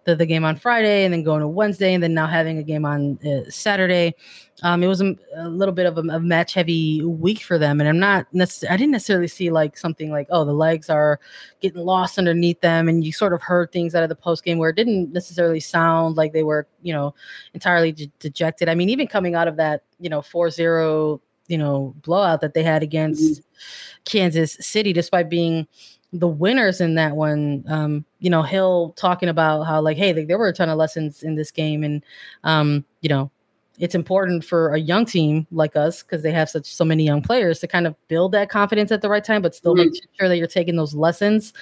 [0.04, 2.62] the, the game on Friday and then going to Wednesday and then now having a
[2.62, 4.14] game on uh, Saturday.
[4.62, 7.80] Um, it was a, a little bit of a, a, match heavy week for them.
[7.80, 11.20] And I'm not necessarily, I didn't necessarily see like something like, oh, the legs are
[11.60, 12.88] getting lost underneath them.
[12.88, 15.60] And you sort of heard things out of the post game where it didn't necessarily
[15.60, 17.14] sound like they were, you know,
[17.52, 18.68] entirely de- dejected.
[18.68, 22.54] I mean, even coming out of that, you know, 4 0, you know, blowout that
[22.54, 24.02] they had against mm-hmm.
[24.04, 25.66] Kansas City, despite being,
[26.12, 30.28] the winners in that one, um, you know, Hill talking about how like, hey, like,
[30.28, 32.02] there were a ton of lessons in this game, and
[32.44, 33.30] um, you know,
[33.78, 37.22] it's important for a young team like us because they have such so many young
[37.22, 39.90] players to kind of build that confidence at the right time, but still mm-hmm.
[39.90, 41.52] make sure that you're taking those lessons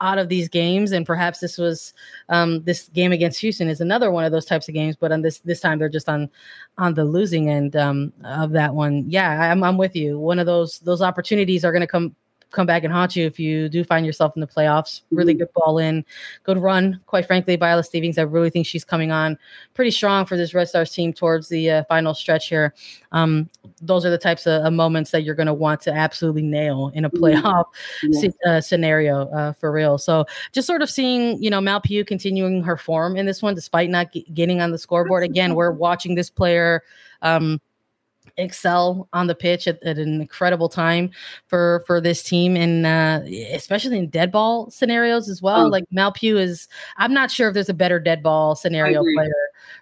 [0.00, 0.92] out of these games.
[0.92, 1.92] And perhaps this was
[2.28, 5.22] um, this game against Houston is another one of those types of games, but on
[5.22, 6.30] this this time they're just on
[6.78, 9.04] on the losing end um, of that one.
[9.08, 10.18] Yeah, I'm I'm with you.
[10.18, 12.14] One of those those opportunities are going to come
[12.50, 15.02] come back and haunt you if you do find yourself in the playoffs.
[15.10, 15.40] Really mm-hmm.
[15.40, 16.04] good ball in,
[16.44, 17.00] good run.
[17.06, 19.38] Quite frankly, Viola Stevens, I really think she's coming on
[19.74, 22.74] pretty strong for this Red Stars team towards the uh, final stretch here.
[23.12, 23.48] Um,
[23.82, 26.90] those are the types of, of moments that you're going to want to absolutely nail
[26.94, 27.24] in a mm-hmm.
[27.24, 27.64] playoff
[28.02, 28.30] yeah.
[28.46, 29.98] uh, scenario uh, for real.
[29.98, 33.54] So just sort of seeing, you know, Mal Pugh continuing her form in this one,
[33.54, 35.22] despite not g- getting on the scoreboard.
[35.22, 36.82] Again, we're watching this player.
[37.22, 37.60] Um,
[38.38, 41.10] excel on the pitch at, at, an incredible time
[41.46, 43.20] for for this team and uh,
[43.52, 45.66] especially in dead ball scenarios as well.
[45.66, 45.68] Oh.
[45.68, 49.32] Like Mal Pugh is I'm not sure if there's a better dead ball scenario player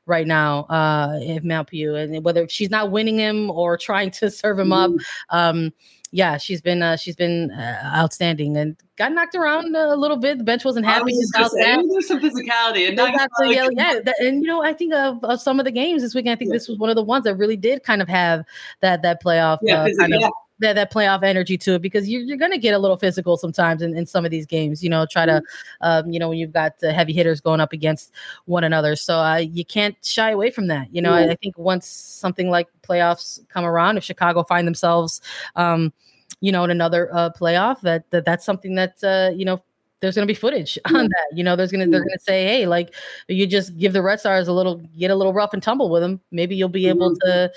[0.07, 4.31] right now uh if Mal Pugh and whether she's not winning him or trying to
[4.31, 4.85] serve him mm.
[4.85, 5.73] up um
[6.17, 10.39] yeah, she's been uh, she's been uh, outstanding and got knocked around a little bit.
[10.39, 11.85] The bench wasn't happy was about say, that.
[11.91, 14.01] There's some physicality, and got to yell, yeah.
[14.03, 16.33] That, and you know, I think of, of some of the games this weekend.
[16.33, 16.55] I think yeah.
[16.55, 18.47] this was one of the ones that really did kind of have
[18.81, 22.23] that that playoff yeah, uh, kind of that, that playoff energy to it because you're,
[22.23, 24.89] you're going to get a little physical sometimes in, in some of these games, you
[24.89, 25.43] know, try to,
[25.83, 28.13] um, you know, when you've got the heavy hitters going up against
[28.47, 28.97] one another.
[28.97, 30.93] So uh, you can't shy away from that.
[30.95, 35.21] You know, I, I, think once something like playoffs come around, if Chicago find themselves,
[35.57, 35.93] um,
[36.41, 39.63] you know, in another uh, playoff, that, that that's something that, uh, you know,
[40.01, 41.27] there's going to be footage on that.
[41.33, 42.95] You know, there's going to they're going to say, hey, like
[43.29, 46.03] you just give the Red Stars a little, get a little rough and tumble with
[46.03, 46.21] them.
[46.31, 47.29] Maybe you'll be able mm-hmm.
[47.29, 47.53] to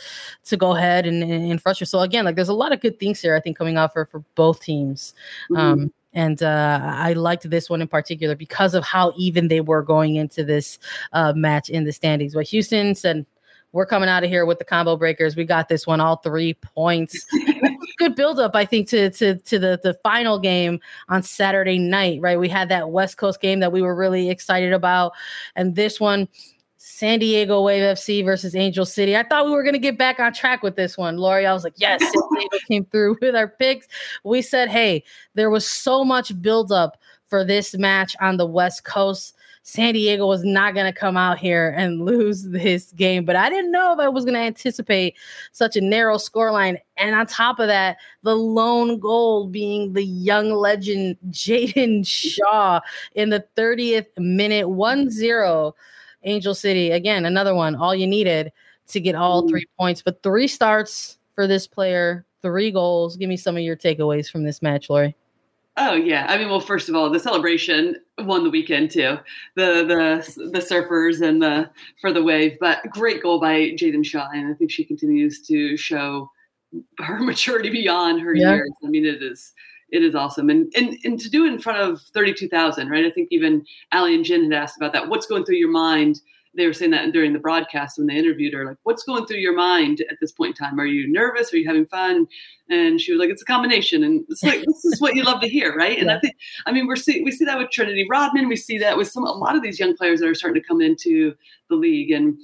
[0.45, 1.89] to go ahead and, and frustrate.
[1.89, 3.36] So again, like there's a lot of good things here.
[3.36, 5.13] I think coming out for for both teams.
[5.52, 5.58] Mm-hmm.
[5.58, 9.84] Um, and uh, I liked this one in particular because of how even they were
[9.84, 10.80] going into this
[11.13, 12.34] uh, match in the standings.
[12.34, 13.28] But Houston said,
[13.71, 15.36] we're coming out of here with the combo breakers.
[15.36, 17.25] We got this one, all three points.
[17.97, 20.79] Good buildup, I think, to to to the the final game
[21.10, 22.19] on Saturday night.
[22.21, 25.13] Right, we had that West Coast game that we were really excited about,
[25.55, 26.27] and this one.
[26.82, 29.15] San Diego Wave FC versus Angel City.
[29.15, 31.17] I thought we were going to get back on track with this one.
[31.17, 33.86] Lori, I was like, yes, San Diego came through with our picks.
[34.23, 35.03] We said, hey,
[35.34, 40.43] there was so much buildup for this match on the West Coast San Diego was
[40.43, 43.26] not going to come out here and lose this game.
[43.26, 45.15] But I didn't know if I was going to anticipate
[45.52, 46.78] such a narrow scoreline.
[46.98, 52.80] And on top of that, the lone goal being the young legend Jaedyn Shaw
[53.15, 55.76] in the 30th minute 1 0
[56.24, 56.91] Angel City.
[56.91, 58.52] Again, another one, all you needed
[58.88, 59.50] to get all hmm.
[59.50, 63.15] three points, but three starts for this player, three goals.
[63.15, 65.15] Give me some of your takeaways from this match, Lori.
[65.81, 69.17] Oh yeah, I mean, well, first of all, the celebration won the weekend too.
[69.55, 71.69] The the the surfers and the
[72.01, 75.77] for the wave, but great goal by Jaedyn Shaw, and I think she continues to
[75.77, 76.29] show
[76.99, 78.55] her maturity beyond her yeah.
[78.55, 78.71] years.
[78.83, 79.53] I mean, it is
[79.89, 82.89] it is awesome, and and and to do it in front of thirty two thousand,
[82.89, 83.05] right?
[83.05, 85.07] I think even Ali and Jen had asked about that.
[85.07, 86.19] What's going through your mind?
[86.60, 89.38] They were saying that during the broadcast when they interviewed her, like, what's going through
[89.38, 90.80] your mind at this point in time?
[90.80, 91.54] Are you nervous?
[91.54, 92.28] Are you having fun?
[92.69, 94.04] And she was like, it's a combination.
[94.04, 95.98] And it's like, this is what you love to hear, right?
[95.98, 96.17] And yeah.
[96.17, 98.50] I think, I mean, we're see, we see that with Trinity Rodman.
[98.50, 100.67] We see that with some, a lot of these young players that are starting to
[100.67, 101.34] come into
[101.69, 102.12] the league.
[102.12, 102.38] And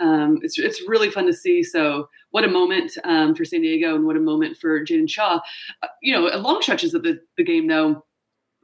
[0.00, 1.62] um, it's, it's really fun to see.
[1.62, 5.40] So what a moment um, for San Diego and what a moment for Jaedyn Shaw.
[5.82, 8.05] Uh, you know, long stretches of the, the game, though,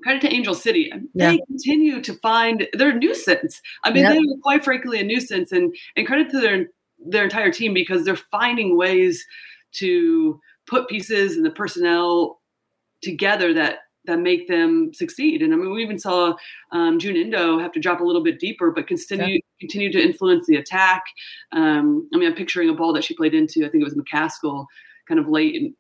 [0.03, 0.93] credit to Angel City.
[1.15, 3.61] They continue to find their nuisance.
[3.85, 6.67] I mean, they are quite frankly a nuisance, and and credit to their
[7.05, 9.25] their entire team because they're finding ways
[9.73, 12.41] to put pieces and the personnel
[13.03, 15.43] together that that make them succeed.
[15.43, 16.35] And I mean, we even saw
[16.73, 19.41] um, Jun Endo have to drop a little bit deeper, but continue yeah.
[19.61, 21.05] continue to influence the attack.
[21.53, 23.65] Um, I mean, I'm picturing a ball that she played into.
[23.65, 24.67] I think it was McCaskill,
[25.07, 25.75] kind of late, in,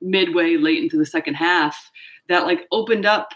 [0.00, 1.90] midway, late into the second half,
[2.28, 3.30] that like opened up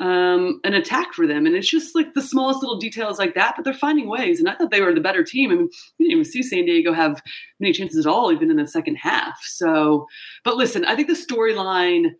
[0.00, 1.46] um, an attack for them.
[1.46, 4.38] And it's just like the smallest little details like that, but they're finding ways.
[4.38, 5.50] And I thought they were the better team.
[5.50, 7.20] I mean, we didn't even see San Diego have
[7.58, 9.40] many chances at all, even in the second half.
[9.42, 10.06] So,
[10.44, 12.12] but listen, I think the storyline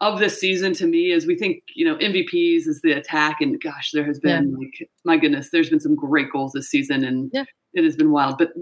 [0.00, 3.60] of this season to me is we think you know MVPs is the attack, and
[3.60, 4.58] gosh, there has been yeah.
[4.58, 7.44] like my goodness, there's been some great goals this season, and yeah.
[7.74, 8.38] it has been wild.
[8.38, 8.52] But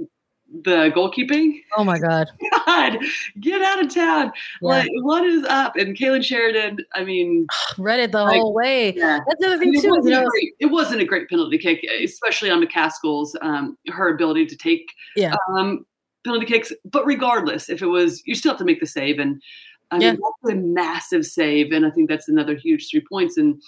[0.63, 1.61] the goalkeeping.
[1.77, 2.29] Oh my God.
[2.67, 2.99] God,
[3.41, 4.33] get out of town.
[4.61, 4.69] Yeah.
[4.69, 5.77] Like, what is up?
[5.77, 7.47] And Kailen Sheridan, I mean,
[7.79, 8.95] read it the like, whole way.
[8.95, 9.21] Yeah.
[9.27, 9.89] That's the other thing, I mean, too.
[9.89, 13.77] It wasn't, you know, great, it wasn't a great penalty kick, especially on McCaskill's, um,
[13.89, 15.35] her ability to take yeah.
[15.51, 15.85] um,
[16.25, 16.73] penalty kicks.
[16.85, 19.19] But regardless, if it was, you still have to make the save.
[19.19, 19.43] And
[19.91, 21.73] I mean, that's a massive save.
[21.73, 23.37] And I think that's another huge three points.
[23.37, 23.61] And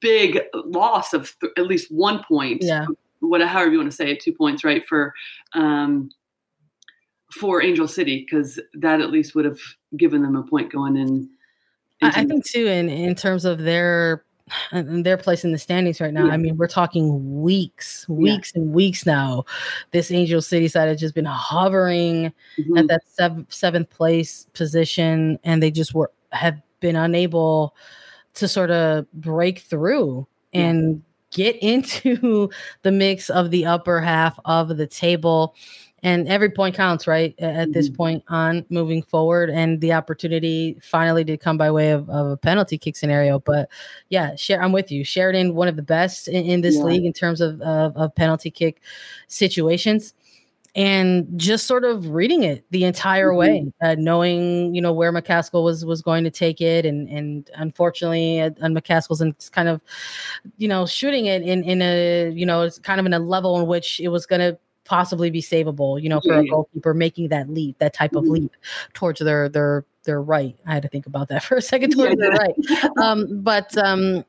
[0.00, 2.86] big loss of th- at least one point yeah
[3.28, 5.14] what however you want to say it, two points, right, for
[5.54, 6.10] um,
[7.32, 9.58] for Angel City because that at least would have
[9.96, 11.28] given them a point going in.
[12.02, 14.24] I think too, in in terms of their
[14.72, 16.26] their place in the standings right now.
[16.26, 16.32] Yeah.
[16.32, 18.60] I mean, we're talking weeks, weeks yeah.
[18.60, 19.44] and weeks now.
[19.92, 22.76] This Angel City side has just been hovering mm-hmm.
[22.76, 27.74] at that sev- seventh place position, and they just were have been unable
[28.34, 31.02] to sort of break through and
[31.34, 32.48] get into
[32.82, 35.54] the mix of the upper half of the table.
[36.02, 37.34] And every point counts, right?
[37.38, 37.72] At mm-hmm.
[37.72, 39.48] this point on moving forward.
[39.48, 43.38] And the opportunity finally did come by way of, of a penalty kick scenario.
[43.38, 43.70] But
[44.10, 45.02] yeah, share, I'm with you.
[45.02, 46.82] Sheridan, one of the best in, in this yeah.
[46.82, 48.82] league in terms of, of, of penalty kick
[49.28, 50.12] situations
[50.74, 53.38] and just sort of reading it the entire mm-hmm.
[53.38, 57.50] way, uh, knowing you know where McCaskill was was going to take it, and and
[57.54, 59.80] unfortunately, uh, and McCaskill's and kind of
[60.56, 63.60] you know shooting it in in a you know it's kind of in a level
[63.60, 66.40] in which it was going to possibly be savable, you know, for yeah.
[66.40, 68.26] a goalkeeper making that leap, that type mm-hmm.
[68.26, 68.52] of leap
[68.94, 70.56] towards their their their right.
[70.66, 72.30] I had to think about that for a second towards yeah.
[72.30, 73.76] their right, um, but.
[73.78, 74.24] um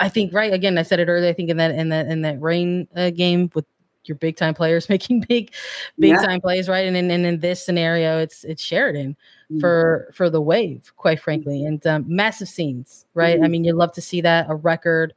[0.00, 0.78] I think right again.
[0.78, 1.28] I said it earlier.
[1.28, 3.66] I think in that in that in that Reign uh, game with
[4.04, 5.52] your big time players making big
[5.98, 6.22] big yeah.
[6.22, 6.86] time plays, right?
[6.86, 9.16] And in, and in this scenario, it's it's Sheridan
[9.50, 9.60] mm-hmm.
[9.60, 13.36] for for the wave, quite frankly, and um, massive scenes, right?
[13.36, 13.44] Mm-hmm.
[13.44, 15.14] I mean, you love to see that a record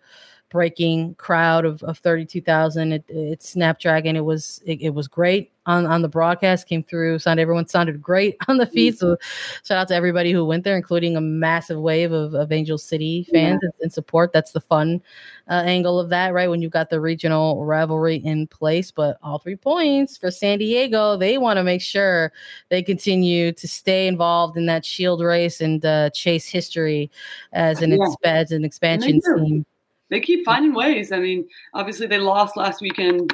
[0.52, 4.18] breaking crowd of, of 32,000 it, it Snapdragon.
[4.18, 8.02] It was it, it, was great on on the broadcast came through sounded everyone sounded
[8.02, 8.98] great on the feed.
[8.98, 9.16] So
[9.64, 13.26] shout out to everybody who went there including a massive wave of, of Angel City
[13.32, 13.70] fans yeah.
[13.82, 14.34] and support.
[14.34, 15.02] That's the fun
[15.50, 16.50] uh, angle of that right?
[16.50, 18.92] When you've got the regional rivalry in place.
[18.92, 22.34] But all three points for San Diego they want to make sure
[22.68, 27.10] they continue to stay involved in that shield race and uh, chase history
[27.54, 28.08] as an, yeah.
[28.26, 29.66] as an expansion team
[30.12, 31.12] they keep finding ways.
[31.12, 33.34] I mean, obviously they lost last weekend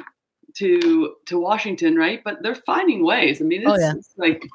[0.54, 2.22] to to Washington, right?
[2.24, 3.42] But they're finding ways.
[3.42, 3.92] I mean, oh, it's, oh, yeah.
[3.96, 4.48] it's like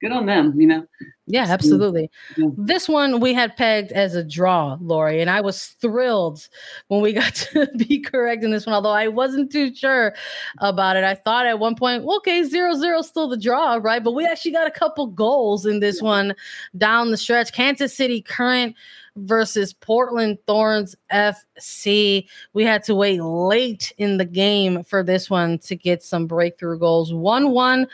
[0.00, 0.86] good on them, you know.
[1.26, 2.10] Yeah, absolutely.
[2.36, 2.48] Yeah.
[2.56, 6.48] This one we had pegged as a draw, Lori, and I was thrilled
[6.88, 10.14] when we got to be correct in this one, although I wasn't too sure
[10.58, 11.04] about it.
[11.04, 14.02] I thought at one point, okay, zero zero still the draw, right?
[14.02, 16.08] But we actually got a couple goals in this yeah.
[16.08, 16.34] one
[16.76, 17.52] down the stretch.
[17.52, 18.74] Kansas City Current
[19.16, 22.26] versus Portland Thorns FC.
[22.52, 26.78] We had to wait late in the game for this one to get some breakthrough
[26.78, 27.12] goals.
[27.12, 27.86] 1 1.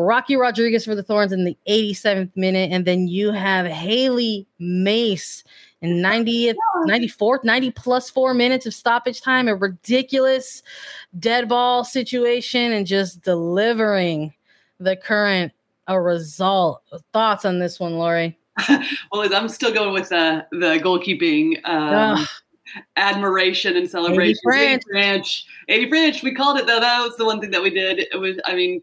[0.00, 2.70] Rocky Rodriguez for the Thorns in the 87th minute.
[2.72, 5.44] And then you have Hailie Mace
[5.82, 9.48] in 90th, 94th, 90 plus four minutes of stoppage time.
[9.48, 10.62] A ridiculous
[11.18, 14.34] dead ball situation and just delivering
[14.78, 15.52] the current
[15.86, 16.82] a result.
[17.12, 18.38] Thoughts on this one, Lori?
[19.12, 22.26] well, I'm still going with the the goalkeeping um,
[22.96, 24.36] admiration and celebration.
[24.46, 24.74] AD Franch.
[24.74, 25.44] AD Franch.
[25.68, 26.22] AD Franch.
[26.22, 26.80] We called it though.
[26.80, 28.06] That was the one thing that we did.
[28.12, 28.80] It was, I mean,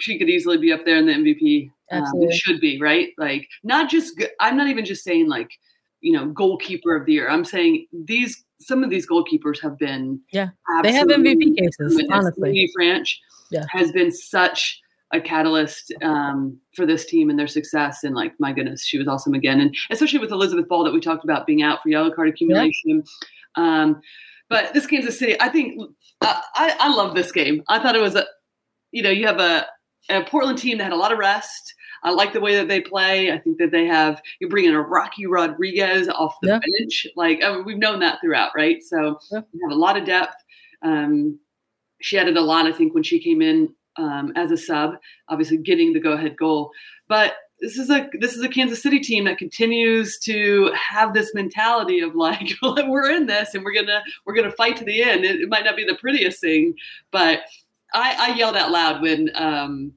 [0.00, 1.70] she could easily be up there in the MVP.
[1.90, 3.08] Um, should be right.
[3.16, 4.22] Like not just.
[4.40, 5.50] I'm not even just saying like
[6.00, 7.28] you know goalkeeper of the year.
[7.28, 10.48] I'm saying these some of these goalkeepers have been yeah
[10.82, 12.04] they have MVP cases.
[12.10, 13.14] Honestly, Franch
[13.50, 13.64] yeah.
[13.70, 14.80] has been such
[15.12, 18.04] a catalyst um, for this team and their success.
[18.04, 19.60] And like, my goodness, she was awesome again.
[19.60, 23.02] And especially with Elizabeth Ball that we talked about being out for yellow card accumulation.
[23.56, 23.82] Yeah.
[23.82, 24.00] Um,
[24.50, 25.80] but this Kansas City, I think
[26.20, 27.62] uh, I, I love this game.
[27.68, 28.26] I thought it was a,
[28.92, 29.66] you know, you have a,
[30.08, 31.74] a Portland team that had a lot of rest.
[32.02, 33.32] I like the way that they play.
[33.32, 36.60] I think that they have you bring in a Rocky Rodriguez off the yeah.
[36.78, 37.06] bench.
[37.16, 38.82] Like I mean, we've known that throughout, right?
[38.82, 39.40] So yeah.
[39.52, 40.36] you have a lot of depth.
[40.82, 41.38] Um,
[42.00, 44.94] she added a lot, I think, when she came in um, as a sub,
[45.28, 46.70] obviously getting the go-ahead goal.
[47.08, 51.34] But this is a this is a Kansas City team that continues to have this
[51.34, 55.24] mentality of like we're in this and we're gonna we're gonna fight to the end.
[55.24, 56.74] It, it might not be the prettiest thing,
[57.10, 57.40] but
[57.94, 59.92] I, I yelled out loud when um,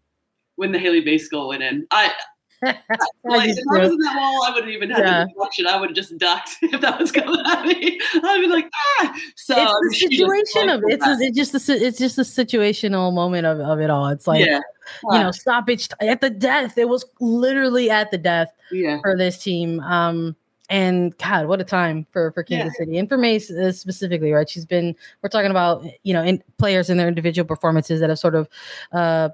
[0.61, 1.87] when the Hailie Mace goal went in.
[1.91, 2.11] I
[2.61, 5.19] like, if I was in that wall, I wouldn't even have yeah.
[5.21, 5.65] the reflection.
[5.65, 7.99] I would have just ducked if that was coming at me.
[8.13, 9.15] I'd be like, ah.
[9.35, 13.47] So it's the situation of it's a, it's just a, it's just a situational moment
[13.47, 14.09] of, of it all.
[14.09, 14.59] It's like yeah.
[15.09, 16.77] you know, stoppage at the death.
[16.77, 18.99] It was literally at the death yeah.
[19.01, 19.79] for this team.
[19.79, 20.35] Um,
[20.69, 22.85] and God, what a time for for Kansas yeah.
[22.85, 24.47] City and for Mace uh, specifically, right?
[24.47, 24.95] She's been.
[25.23, 28.47] We're talking about you know in players in their individual performances that have sort of
[28.93, 29.29] uh,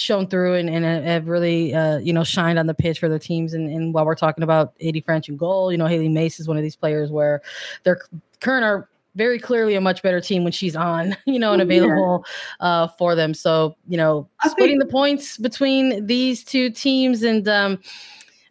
[0.00, 3.18] shown through and, and have really uh, you know shined on the pitch for their
[3.18, 3.54] teams.
[3.54, 6.48] And, and while we're talking about AD Franch and goal, you know Hailie Mace is
[6.48, 7.42] one of these players where
[7.84, 8.00] their
[8.40, 12.24] current are very clearly a much better team when she's on, you know, and available
[12.60, 12.66] yeah.
[12.66, 13.34] uh, for them.
[13.34, 17.48] So you know, I splitting think- the points between these two teams and.
[17.48, 17.78] Um,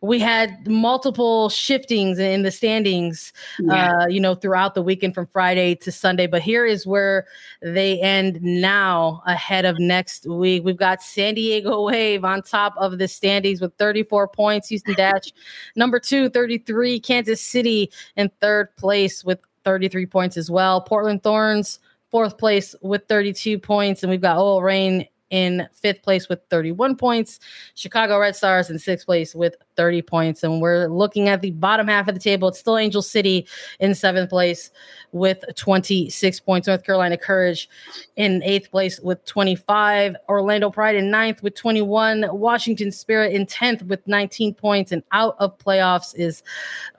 [0.02, 3.94] we had multiple shiftings in the standings, yeah.
[4.02, 6.28] uh, you know, throughout the weekend from Friday to Sunday.
[6.28, 7.26] But here is where
[7.62, 10.64] they end now ahead of next week.
[10.64, 14.70] We've got San Diego Wave on top of the standings with 34 points.
[14.70, 15.34] Houston Dash,
[15.76, 17.00] number two, 33.
[17.00, 20.82] Kansas City in third place with 33 points as well.
[20.82, 21.80] Portland Thorns,
[22.10, 24.04] fourth place with 32 points.
[24.04, 27.40] And we've got OL Reign in fifth place with 31 points.
[27.76, 30.44] Chicago Red Stars in sixth place with 30 points.
[30.44, 32.48] And we're looking at the bottom half of the table.
[32.48, 33.48] It's still Angel City
[33.80, 34.72] in seventh place
[35.12, 36.68] with 26 points.
[36.68, 37.70] North Carolina Courage
[38.16, 40.16] in eighth place with 25.
[40.28, 42.26] Orlando Pride in ninth with 21.
[42.32, 44.92] Washington Spirit in 10th with 19 points.
[44.92, 46.44] And out of playoffs is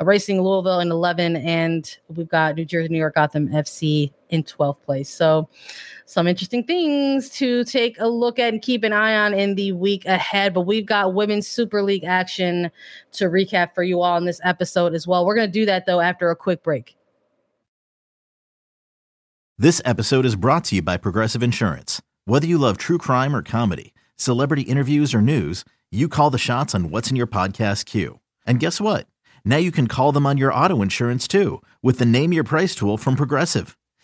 [0.00, 1.36] Racing Louisville in 11.
[1.36, 5.08] And we've got New Jersey, New York Gotham FC in 12th place.
[5.08, 5.48] So,
[6.06, 9.72] some interesting things to take a look at and keep an eye on in the
[9.72, 10.54] week ahead.
[10.54, 12.70] But we've got Women's Super League action
[13.12, 15.26] to recap for you all in this episode as well.
[15.26, 16.96] We're going to do that though after a quick break.
[19.58, 22.00] This episode is brought to you by Progressive Insurance.
[22.26, 26.74] Whether you love true crime or comedy, celebrity interviews or news, you call the shots
[26.74, 28.20] on what's in your podcast queue.
[28.46, 29.06] And guess what?
[29.44, 32.74] Now you can call them on your auto insurance too with the Name Your Price
[32.74, 33.77] tool from Progressive.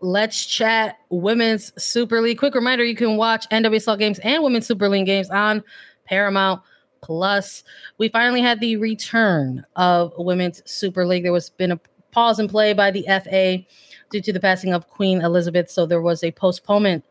[0.00, 2.38] let's chat Women's Super League.
[2.38, 5.62] Quick reminder, you can watch NWSL games and Women's Super League games on
[6.04, 6.62] Paramount
[7.02, 7.64] Plus.
[7.98, 11.22] We finally had the return of Women's Super League.
[11.22, 11.80] There was been a
[12.12, 13.58] pause in play by the FA
[14.10, 17.04] due to the passing of Queen Elizabeth, so there was a postponement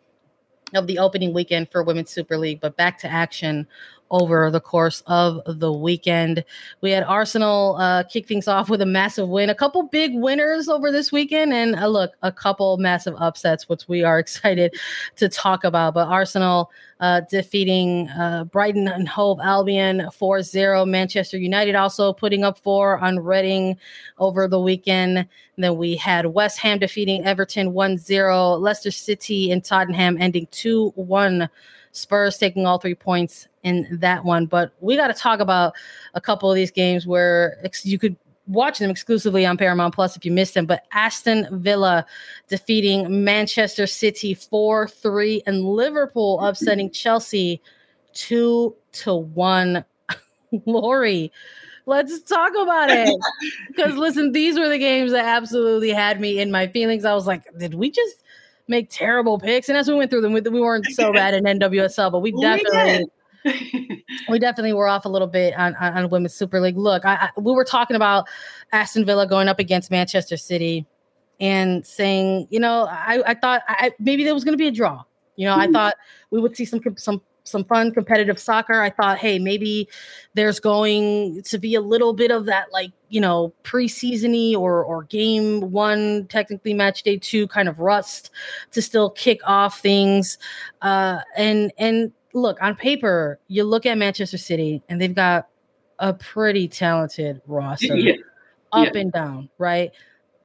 [0.74, 3.68] of the opening weekend for Women's Super League, but back to action
[4.12, 6.44] over the course of the weekend.
[6.82, 10.68] We had Arsenal uh, kick things off with a massive win, a couple big winners
[10.68, 14.76] over this weekend, and uh, look, a couple massive upsets, which we are excited
[15.16, 15.94] to talk about.
[15.94, 20.86] But Arsenal uh, defeating uh, Brighton and Hove Albion 4 0.
[20.86, 23.78] Manchester United also putting up four on Reading
[24.18, 25.28] over the weekend.
[25.58, 28.56] Then we had West Ham defeating Everton 1 0.
[28.56, 31.50] Leicester City and Tottenham ending 2 1
[31.96, 34.46] Spurs taking all three points in that one.
[34.46, 35.74] But we got to talk about
[36.14, 38.18] a couple of these games where ex- you could
[38.48, 40.66] watch them exclusively on Paramount Plus if you missed them.
[40.66, 42.06] But Aston Villa
[42.48, 47.62] defeating Manchester City 4 3 and Liverpool upsetting Chelsea
[48.14, 49.86] 2 to 1.
[50.66, 51.32] Lori,
[51.86, 53.10] let's talk about it.
[53.68, 57.04] Because listen, these were the games that absolutely had me in my feelings.
[57.04, 58.24] I was like, did we just
[58.68, 59.70] make terrible picks.
[59.70, 62.32] And as we went through them, we, we weren't so bad in NWSL, but we
[62.32, 63.06] definitely.
[64.30, 66.78] we definitely were off a little bit on, on, on women's super league.
[66.78, 68.28] Look, I, I, we were talking about
[68.72, 70.88] Aston Villa going up against Manchester City
[71.40, 74.72] and saying, you know, I, I thought I, maybe there was going to be a
[74.72, 75.04] draw.
[75.36, 75.70] You know, mm-hmm.
[75.70, 75.96] I thought
[76.32, 78.82] we would see some some some fun competitive soccer.
[78.82, 79.88] I thought, hey, maybe
[80.34, 85.04] there's going to be a little bit of that, like you know, preseasony or or
[85.04, 88.32] game one, technically match day two, kind of rust
[88.72, 90.38] to still kick off things.
[90.82, 95.48] Uh, and and look on paper, you look at Manchester City, and they've got
[96.00, 98.16] a pretty talented roster, yeah.
[98.74, 99.02] up yeah.
[99.02, 99.94] and down, right?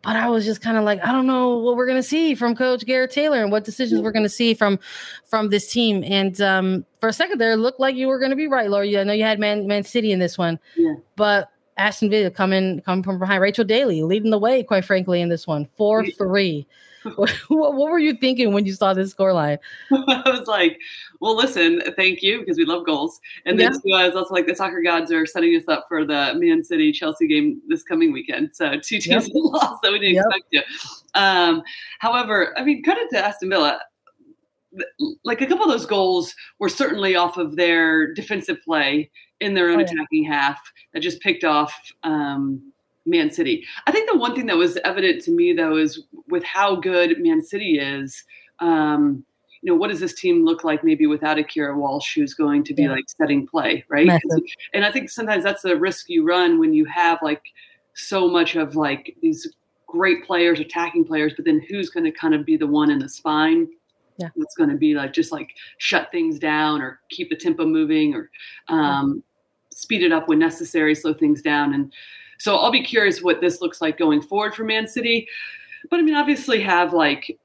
[0.02, 2.54] but I was just kind of like, I don't know what we're gonna see from
[2.54, 4.78] Coach Gareth Taylor and what decisions we're gonna see from
[5.24, 6.02] from this team.
[6.04, 8.86] And um, for a second there, it looked like you were gonna be right, Laura.
[8.86, 10.94] I know you had Man Man City in this one, yeah.
[11.16, 13.42] but Aston Villa coming coming from behind.
[13.42, 16.66] Rachel Daly leading the way, quite frankly, in this one, four three.
[17.16, 19.58] what, what, were you thinking when you saw this scoreline?
[19.90, 20.78] I was like,
[21.20, 23.20] well, listen, thank you, because we love goals.
[23.46, 23.96] And then yeah.
[23.96, 26.92] I was also like, the soccer gods are setting us up for the Man City
[26.92, 28.50] Chelsea game this coming weekend.
[28.54, 29.30] So two teams yep.
[29.34, 30.26] lost that we didn't yep.
[30.26, 30.52] expect
[31.14, 31.20] to.
[31.20, 31.62] Um,
[32.00, 33.80] however, I mean, credit to Aston Villa.
[35.24, 39.10] Like a couple of those goals were certainly off of their defensive play
[39.40, 39.86] in their own oh, yeah.
[39.86, 40.60] attacking half
[40.92, 42.72] that just picked off um,
[43.06, 43.64] Man City.
[43.86, 47.18] I think the one thing that was evident to me though is with how good
[47.20, 48.24] Man City is.
[48.60, 49.24] Um,
[49.62, 52.64] you know, what does this team look like maybe without a Keira Walsh, who's going
[52.64, 52.92] to be yeah.
[52.92, 54.08] like setting play, right?
[54.72, 57.42] And I think sometimes that's the risk you run when you have like
[57.94, 59.46] so much of like these
[59.86, 63.00] great players, attacking players, but then who's going to kind of be the one in
[63.00, 63.68] the spine?
[64.20, 64.28] Yeah.
[64.36, 68.14] That's going to be like just like shut things down or keep the tempo moving
[68.14, 68.30] or
[68.68, 69.22] um,
[69.70, 71.72] speed it up when necessary, slow things down.
[71.72, 71.92] And
[72.38, 75.26] so I'll be curious what this looks like going forward for Man City.
[75.90, 77.38] But I mean, obviously, have like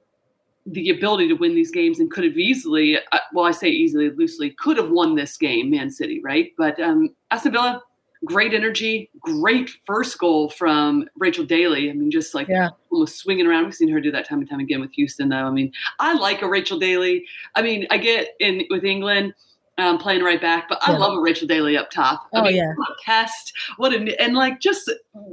[0.65, 4.09] the ability to win these games and could have easily, uh, well, I say easily,
[4.09, 6.51] loosely, could have won this game, Man City, right?
[6.57, 7.81] But um, Aston Villa,
[8.25, 11.89] great energy, great first goal from Rachel Daly.
[11.89, 12.69] I mean, just like yeah.
[12.91, 13.65] almost swinging around.
[13.65, 15.45] We've seen her do that time and time again with Houston, though.
[15.45, 17.25] I mean, I like a Rachel Daly.
[17.55, 19.33] I mean, I get in with England
[19.77, 20.67] um, playing right back.
[20.69, 20.97] But I yeah.
[20.97, 22.27] love a Rachel Daly up top.
[22.33, 23.53] I oh mean, yeah, what a test!
[23.77, 24.91] What and like just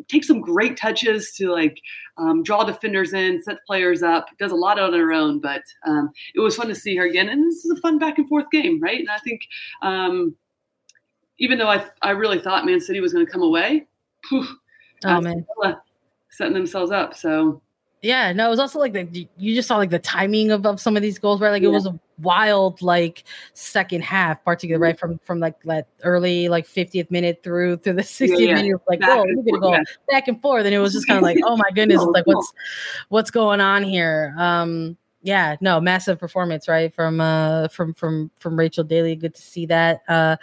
[0.09, 1.81] take some great touches to like
[2.19, 4.27] um, draw defenders in, set players up.
[4.39, 7.29] Does a lot on her own, but um, it was fun to see her again.
[7.29, 9.01] And this is a fun back and forth game, right?
[9.01, 9.43] And I think
[9.83, 10.35] um,
[11.43, 13.87] even though I I really thought Man City was going to come away,
[14.31, 14.47] whew,
[15.05, 15.45] oh man,
[16.31, 17.15] setting themselves up.
[17.15, 17.61] So
[18.01, 20.81] yeah, no, it was also like the you just saw like the timing of, of
[20.81, 21.51] some of these goals, right?
[21.51, 21.69] Like yeah.
[21.69, 23.25] it was a wild like
[23.55, 24.85] second half, particularly mm-hmm.
[24.85, 28.55] right from from like that early like 50th minute through through the 60th yeah, yeah.
[28.55, 28.81] minute.
[28.89, 31.25] Like, back whoa, we're gonna go back and forth, and it was just kind of
[31.25, 32.53] like, oh my goodness, like what's
[33.09, 34.33] what's going on here?
[34.39, 36.95] Um, yeah, no, massive performance, right?
[36.95, 39.17] From uh from from from Rachel Daly.
[39.17, 40.03] Good to see that.
[40.09, 40.37] Uh,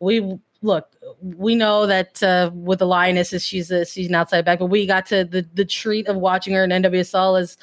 [0.00, 0.88] we look,
[1.22, 4.86] we know that uh, with the Lionesses, she's a, she's an outside back, but we
[4.86, 7.56] got to the, the treat of watching her in NWSL as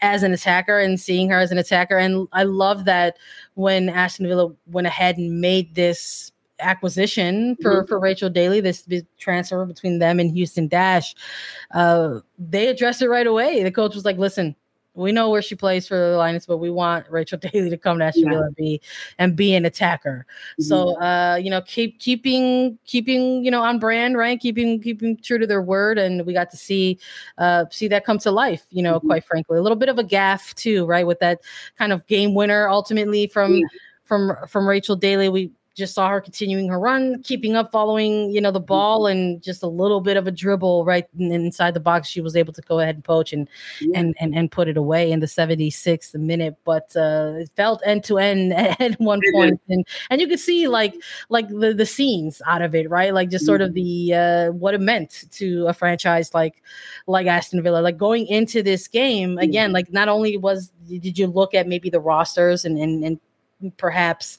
[0.00, 1.98] as an attacker and seeing her as an attacker.
[1.98, 3.18] And I love that
[3.54, 7.86] when Aston Villa went ahead and made this acquisition for mm-hmm.
[7.86, 8.88] for Rachel Daly, this,
[9.18, 11.14] transfer between them and Houston Dash,
[11.72, 13.62] uh, they addressed it right away.
[13.62, 14.56] The coach was like, "Listen,
[14.96, 17.98] we know where she plays for the Lions, but we want Rachel Daly to come
[17.98, 18.46] to Aston Villa yeah.
[18.46, 18.80] and be
[19.18, 20.26] and be an attacker.
[20.52, 20.62] Mm-hmm.
[20.62, 24.40] So uh, you know, keep keeping keeping you know on brand, right?
[24.40, 26.98] Keeping keeping true to their word, and we got to see
[27.38, 28.66] uh, see that come to life.
[28.70, 29.08] You know, mm-hmm.
[29.08, 31.06] quite frankly, a little bit of a gaff too, right?
[31.06, 31.40] With that
[31.78, 33.56] kind of game winner ultimately from.
[33.56, 33.66] Yeah.
[34.04, 38.40] From from Rachel Daly, we just saw her continuing her run, keeping up, following, you
[38.40, 39.18] know, the ball mm-hmm.
[39.18, 42.08] and just a little bit of a dribble right inside the box.
[42.08, 43.46] She was able to go ahead and poach and
[43.80, 44.00] yeah.
[44.00, 46.56] and, and and put it away in the 76th minute.
[46.64, 49.60] But uh it felt end to end at one point.
[49.68, 50.94] And and you could see like
[51.28, 53.12] like the the scenes out of it, right?
[53.12, 54.08] Like just sort of mm-hmm.
[54.08, 56.62] the uh what it meant to a franchise like
[57.06, 57.80] like Aston Villa.
[57.80, 61.90] Like going into this game, again, like not only was did you look at maybe
[61.90, 63.20] the rosters and and and
[63.76, 64.38] perhaps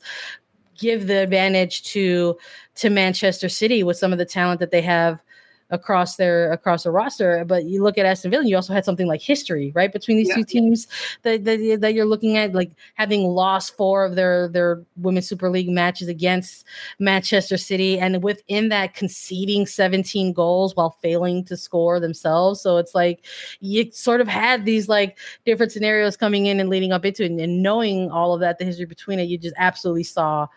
[0.78, 2.38] give the advantage to
[2.76, 5.22] to Manchester City with some of the talent that they have
[5.70, 7.44] across their across the roster.
[7.46, 10.30] But you look at Aston Villa, you also had something like history, right, between these
[10.30, 10.36] yeah.
[10.36, 10.88] two teams
[11.24, 15.50] that, that, that you're looking at, like having lost four of their their women's Super
[15.50, 16.66] League matches against
[17.00, 22.62] Manchester City, and within that conceding 17 goals while failing to score themselves.
[22.62, 23.26] So it's like
[23.60, 27.32] you sort of had these like different scenarios coming in and leading up into it,
[27.32, 30.48] and, and knowing all of that, the history between it, you just absolutely saw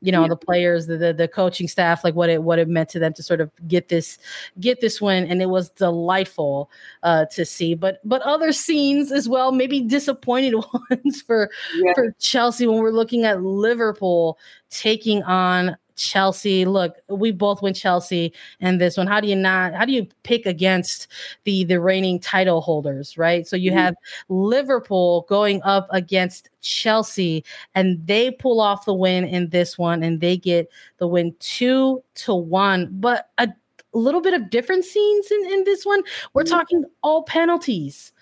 [0.00, 0.28] you know yeah.
[0.28, 3.12] the players the, the, the coaching staff like what it what it meant to them
[3.12, 4.18] to sort of get this
[4.58, 6.70] get this win and it was delightful
[7.02, 10.54] uh to see but but other scenes as well maybe disappointed
[10.90, 11.92] ones for yeah.
[11.94, 14.38] for Chelsea when we're looking at Liverpool
[14.70, 16.64] taking on Chelsea.
[16.64, 19.06] Look, we both went Chelsea and this one.
[19.06, 19.74] How do you not?
[19.74, 21.08] How do you pick against
[21.44, 23.46] the the reigning title holders, right?
[23.46, 23.80] So you mm-hmm.
[23.80, 23.94] have
[24.28, 27.44] Liverpool going up against Chelsea,
[27.74, 32.02] and they pull off the win in this one, and they get the win two
[32.16, 32.88] to one.
[32.90, 33.48] But a
[33.92, 36.02] little bit of different scenes in, in this one.
[36.32, 36.54] We're mm-hmm.
[36.54, 38.12] talking all penalties,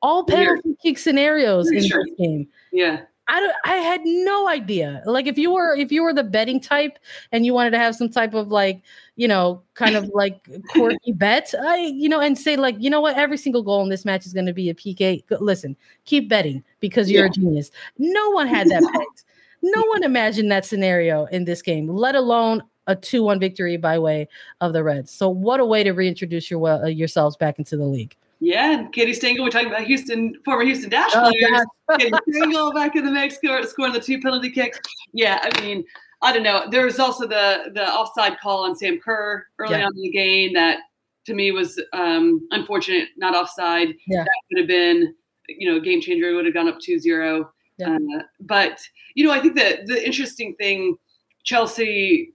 [0.00, 0.78] all penalty Weird.
[0.82, 2.48] kick scenarios in this game.
[2.72, 3.02] Yeah.
[3.28, 5.02] I don't, I had no idea.
[5.04, 6.98] Like if you were if you were the betting type
[7.30, 8.80] and you wanted to have some type of like,
[9.16, 13.00] you know, kind of like quirky bet, I you know, and say like, you know
[13.00, 15.22] what, every single goal in this match is going to be a PK.
[15.40, 15.76] Listen,
[16.06, 17.30] keep betting because you're yeah.
[17.30, 17.70] a genius.
[17.98, 19.24] No one had that pegged.
[19.60, 24.28] No one imagined that scenario in this game, let alone a 2-1 victory by way
[24.60, 25.10] of the Reds.
[25.10, 28.14] So what a way to reintroduce your uh, yourselves back into the league.
[28.40, 31.66] Yeah, and Katie Stengel, we're talking about Houston, former Houston Dash oh, players.
[31.98, 33.36] Katie Stengel back in the mix,
[33.70, 34.78] scoring the two penalty kicks.
[35.12, 35.84] Yeah, I mean,
[36.22, 36.66] I don't know.
[36.70, 39.86] There was also the the offside call on Sam Kerr early yeah.
[39.86, 40.78] on in the game that
[41.28, 43.94] to me was um, unfortunate, not offside.
[44.06, 44.24] Yeah.
[44.24, 45.14] That could have been,
[45.48, 46.30] you know, game changer.
[46.30, 47.44] It would have gone up 2-0.
[47.78, 47.94] Yeah.
[47.94, 48.80] Uh, but,
[49.14, 50.96] you know, I think that the interesting thing,
[51.44, 52.32] Chelsea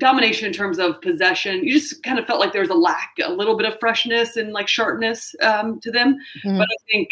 [0.00, 1.62] domination in terms of possession.
[1.62, 4.36] You just kind of felt like there was a lack, a little bit of freshness
[4.36, 6.18] and like sharpness um, to them.
[6.44, 6.58] Mm-hmm.
[6.58, 7.08] But I think,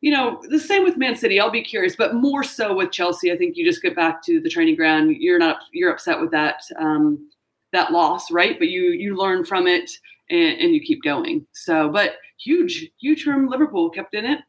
[0.00, 1.40] you know, the same with Man City.
[1.40, 3.32] I'll be curious, but more so with Chelsea.
[3.32, 5.16] I think you just get back to the training ground.
[5.18, 7.28] You're not you're upset with that um,
[7.72, 8.58] that loss, right?
[8.58, 9.90] But you you learn from it
[10.30, 11.46] and, and you keep going.
[11.52, 14.40] So, but huge, huge from Liverpool kept in it.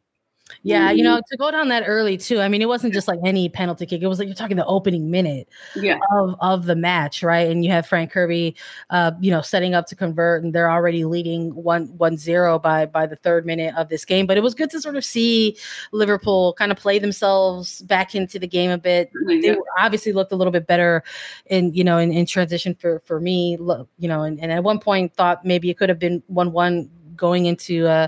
[0.63, 1.31] Yeah, you know, mm-hmm.
[1.31, 2.39] to go down that early too.
[2.39, 4.01] I mean, it wasn't just like any penalty kick.
[4.01, 5.99] It was like you're talking the opening minute yeah.
[6.11, 7.49] of of the match, right?
[7.49, 8.55] And you have Fran Kirby
[8.89, 12.85] uh, you know, setting up to convert and they're already leading one one zero by
[12.85, 14.25] by the third minute of this game.
[14.25, 15.57] But it was good to sort of see
[15.91, 19.11] Liverpool kind of play themselves back into the game a bit.
[19.27, 21.03] They obviously looked a little bit better
[21.45, 23.57] in, you know, in, in transition for for me,
[23.97, 26.89] you know, and, and at one point thought maybe it could have been one one
[27.19, 28.07] going into uh,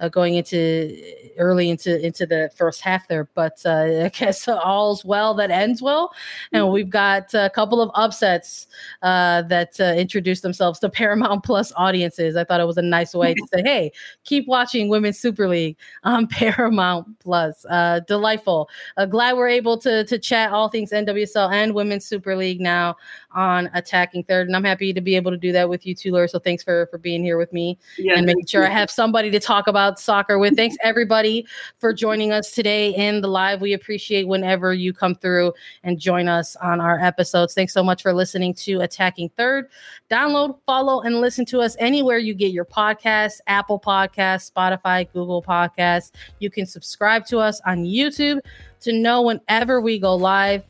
[0.00, 0.96] uh, going into
[1.38, 3.28] early into into the first half there.
[3.34, 3.70] But uh,
[4.04, 6.12] I guess all's well that ends well,
[6.52, 6.72] and mm-hmm.
[6.72, 8.66] we've got a couple of upsets
[9.02, 12.36] uh, that uh, introduce themselves to Paramount Plus audiences.
[12.36, 13.92] I thought it was a nice way to say, "Hey,
[14.24, 18.68] keep watching Women's Super League on Paramount Plus." Uh, delightful.
[18.96, 22.96] Uh, glad we're able to to chat all things NWSL and Women's Super League now
[23.32, 26.12] on Attacking Third, and I'm happy to be able to do that with you too,
[26.12, 26.28] Laura.
[26.28, 29.30] So thanks for for being here with me yeah, and making sure I have somebody
[29.30, 30.56] to talk about soccer with.
[30.56, 31.46] Thanks everybody
[31.78, 33.60] for joining us today in the live.
[33.60, 37.54] We appreciate whenever you come through and join us on our episodes.
[37.54, 39.68] Thanks so much for listening to Attacking Third.
[40.10, 45.42] Download, follow, and listen to us anywhere you get your podcasts, Apple Podcasts, Spotify, Google
[45.42, 46.12] Podcasts.
[46.38, 48.40] You can subscribe to us on YouTube
[48.80, 50.62] to know whenever we go live.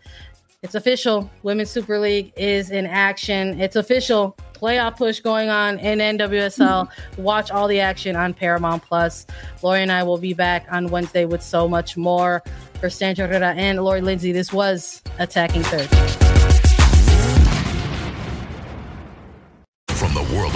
[0.63, 1.31] It's official.
[1.43, 3.59] Women's Super League is in action.
[3.61, 4.37] It's official.
[4.61, 6.91] Playoff push going on in NWSL.
[7.17, 9.27] Watch all the action on Paramount Plus.
[9.63, 12.43] Lori and I will be back on Wednesday with so much more.
[12.81, 16.40] For Sandra Herrera and Lori Lindsay, this was Attacking Third.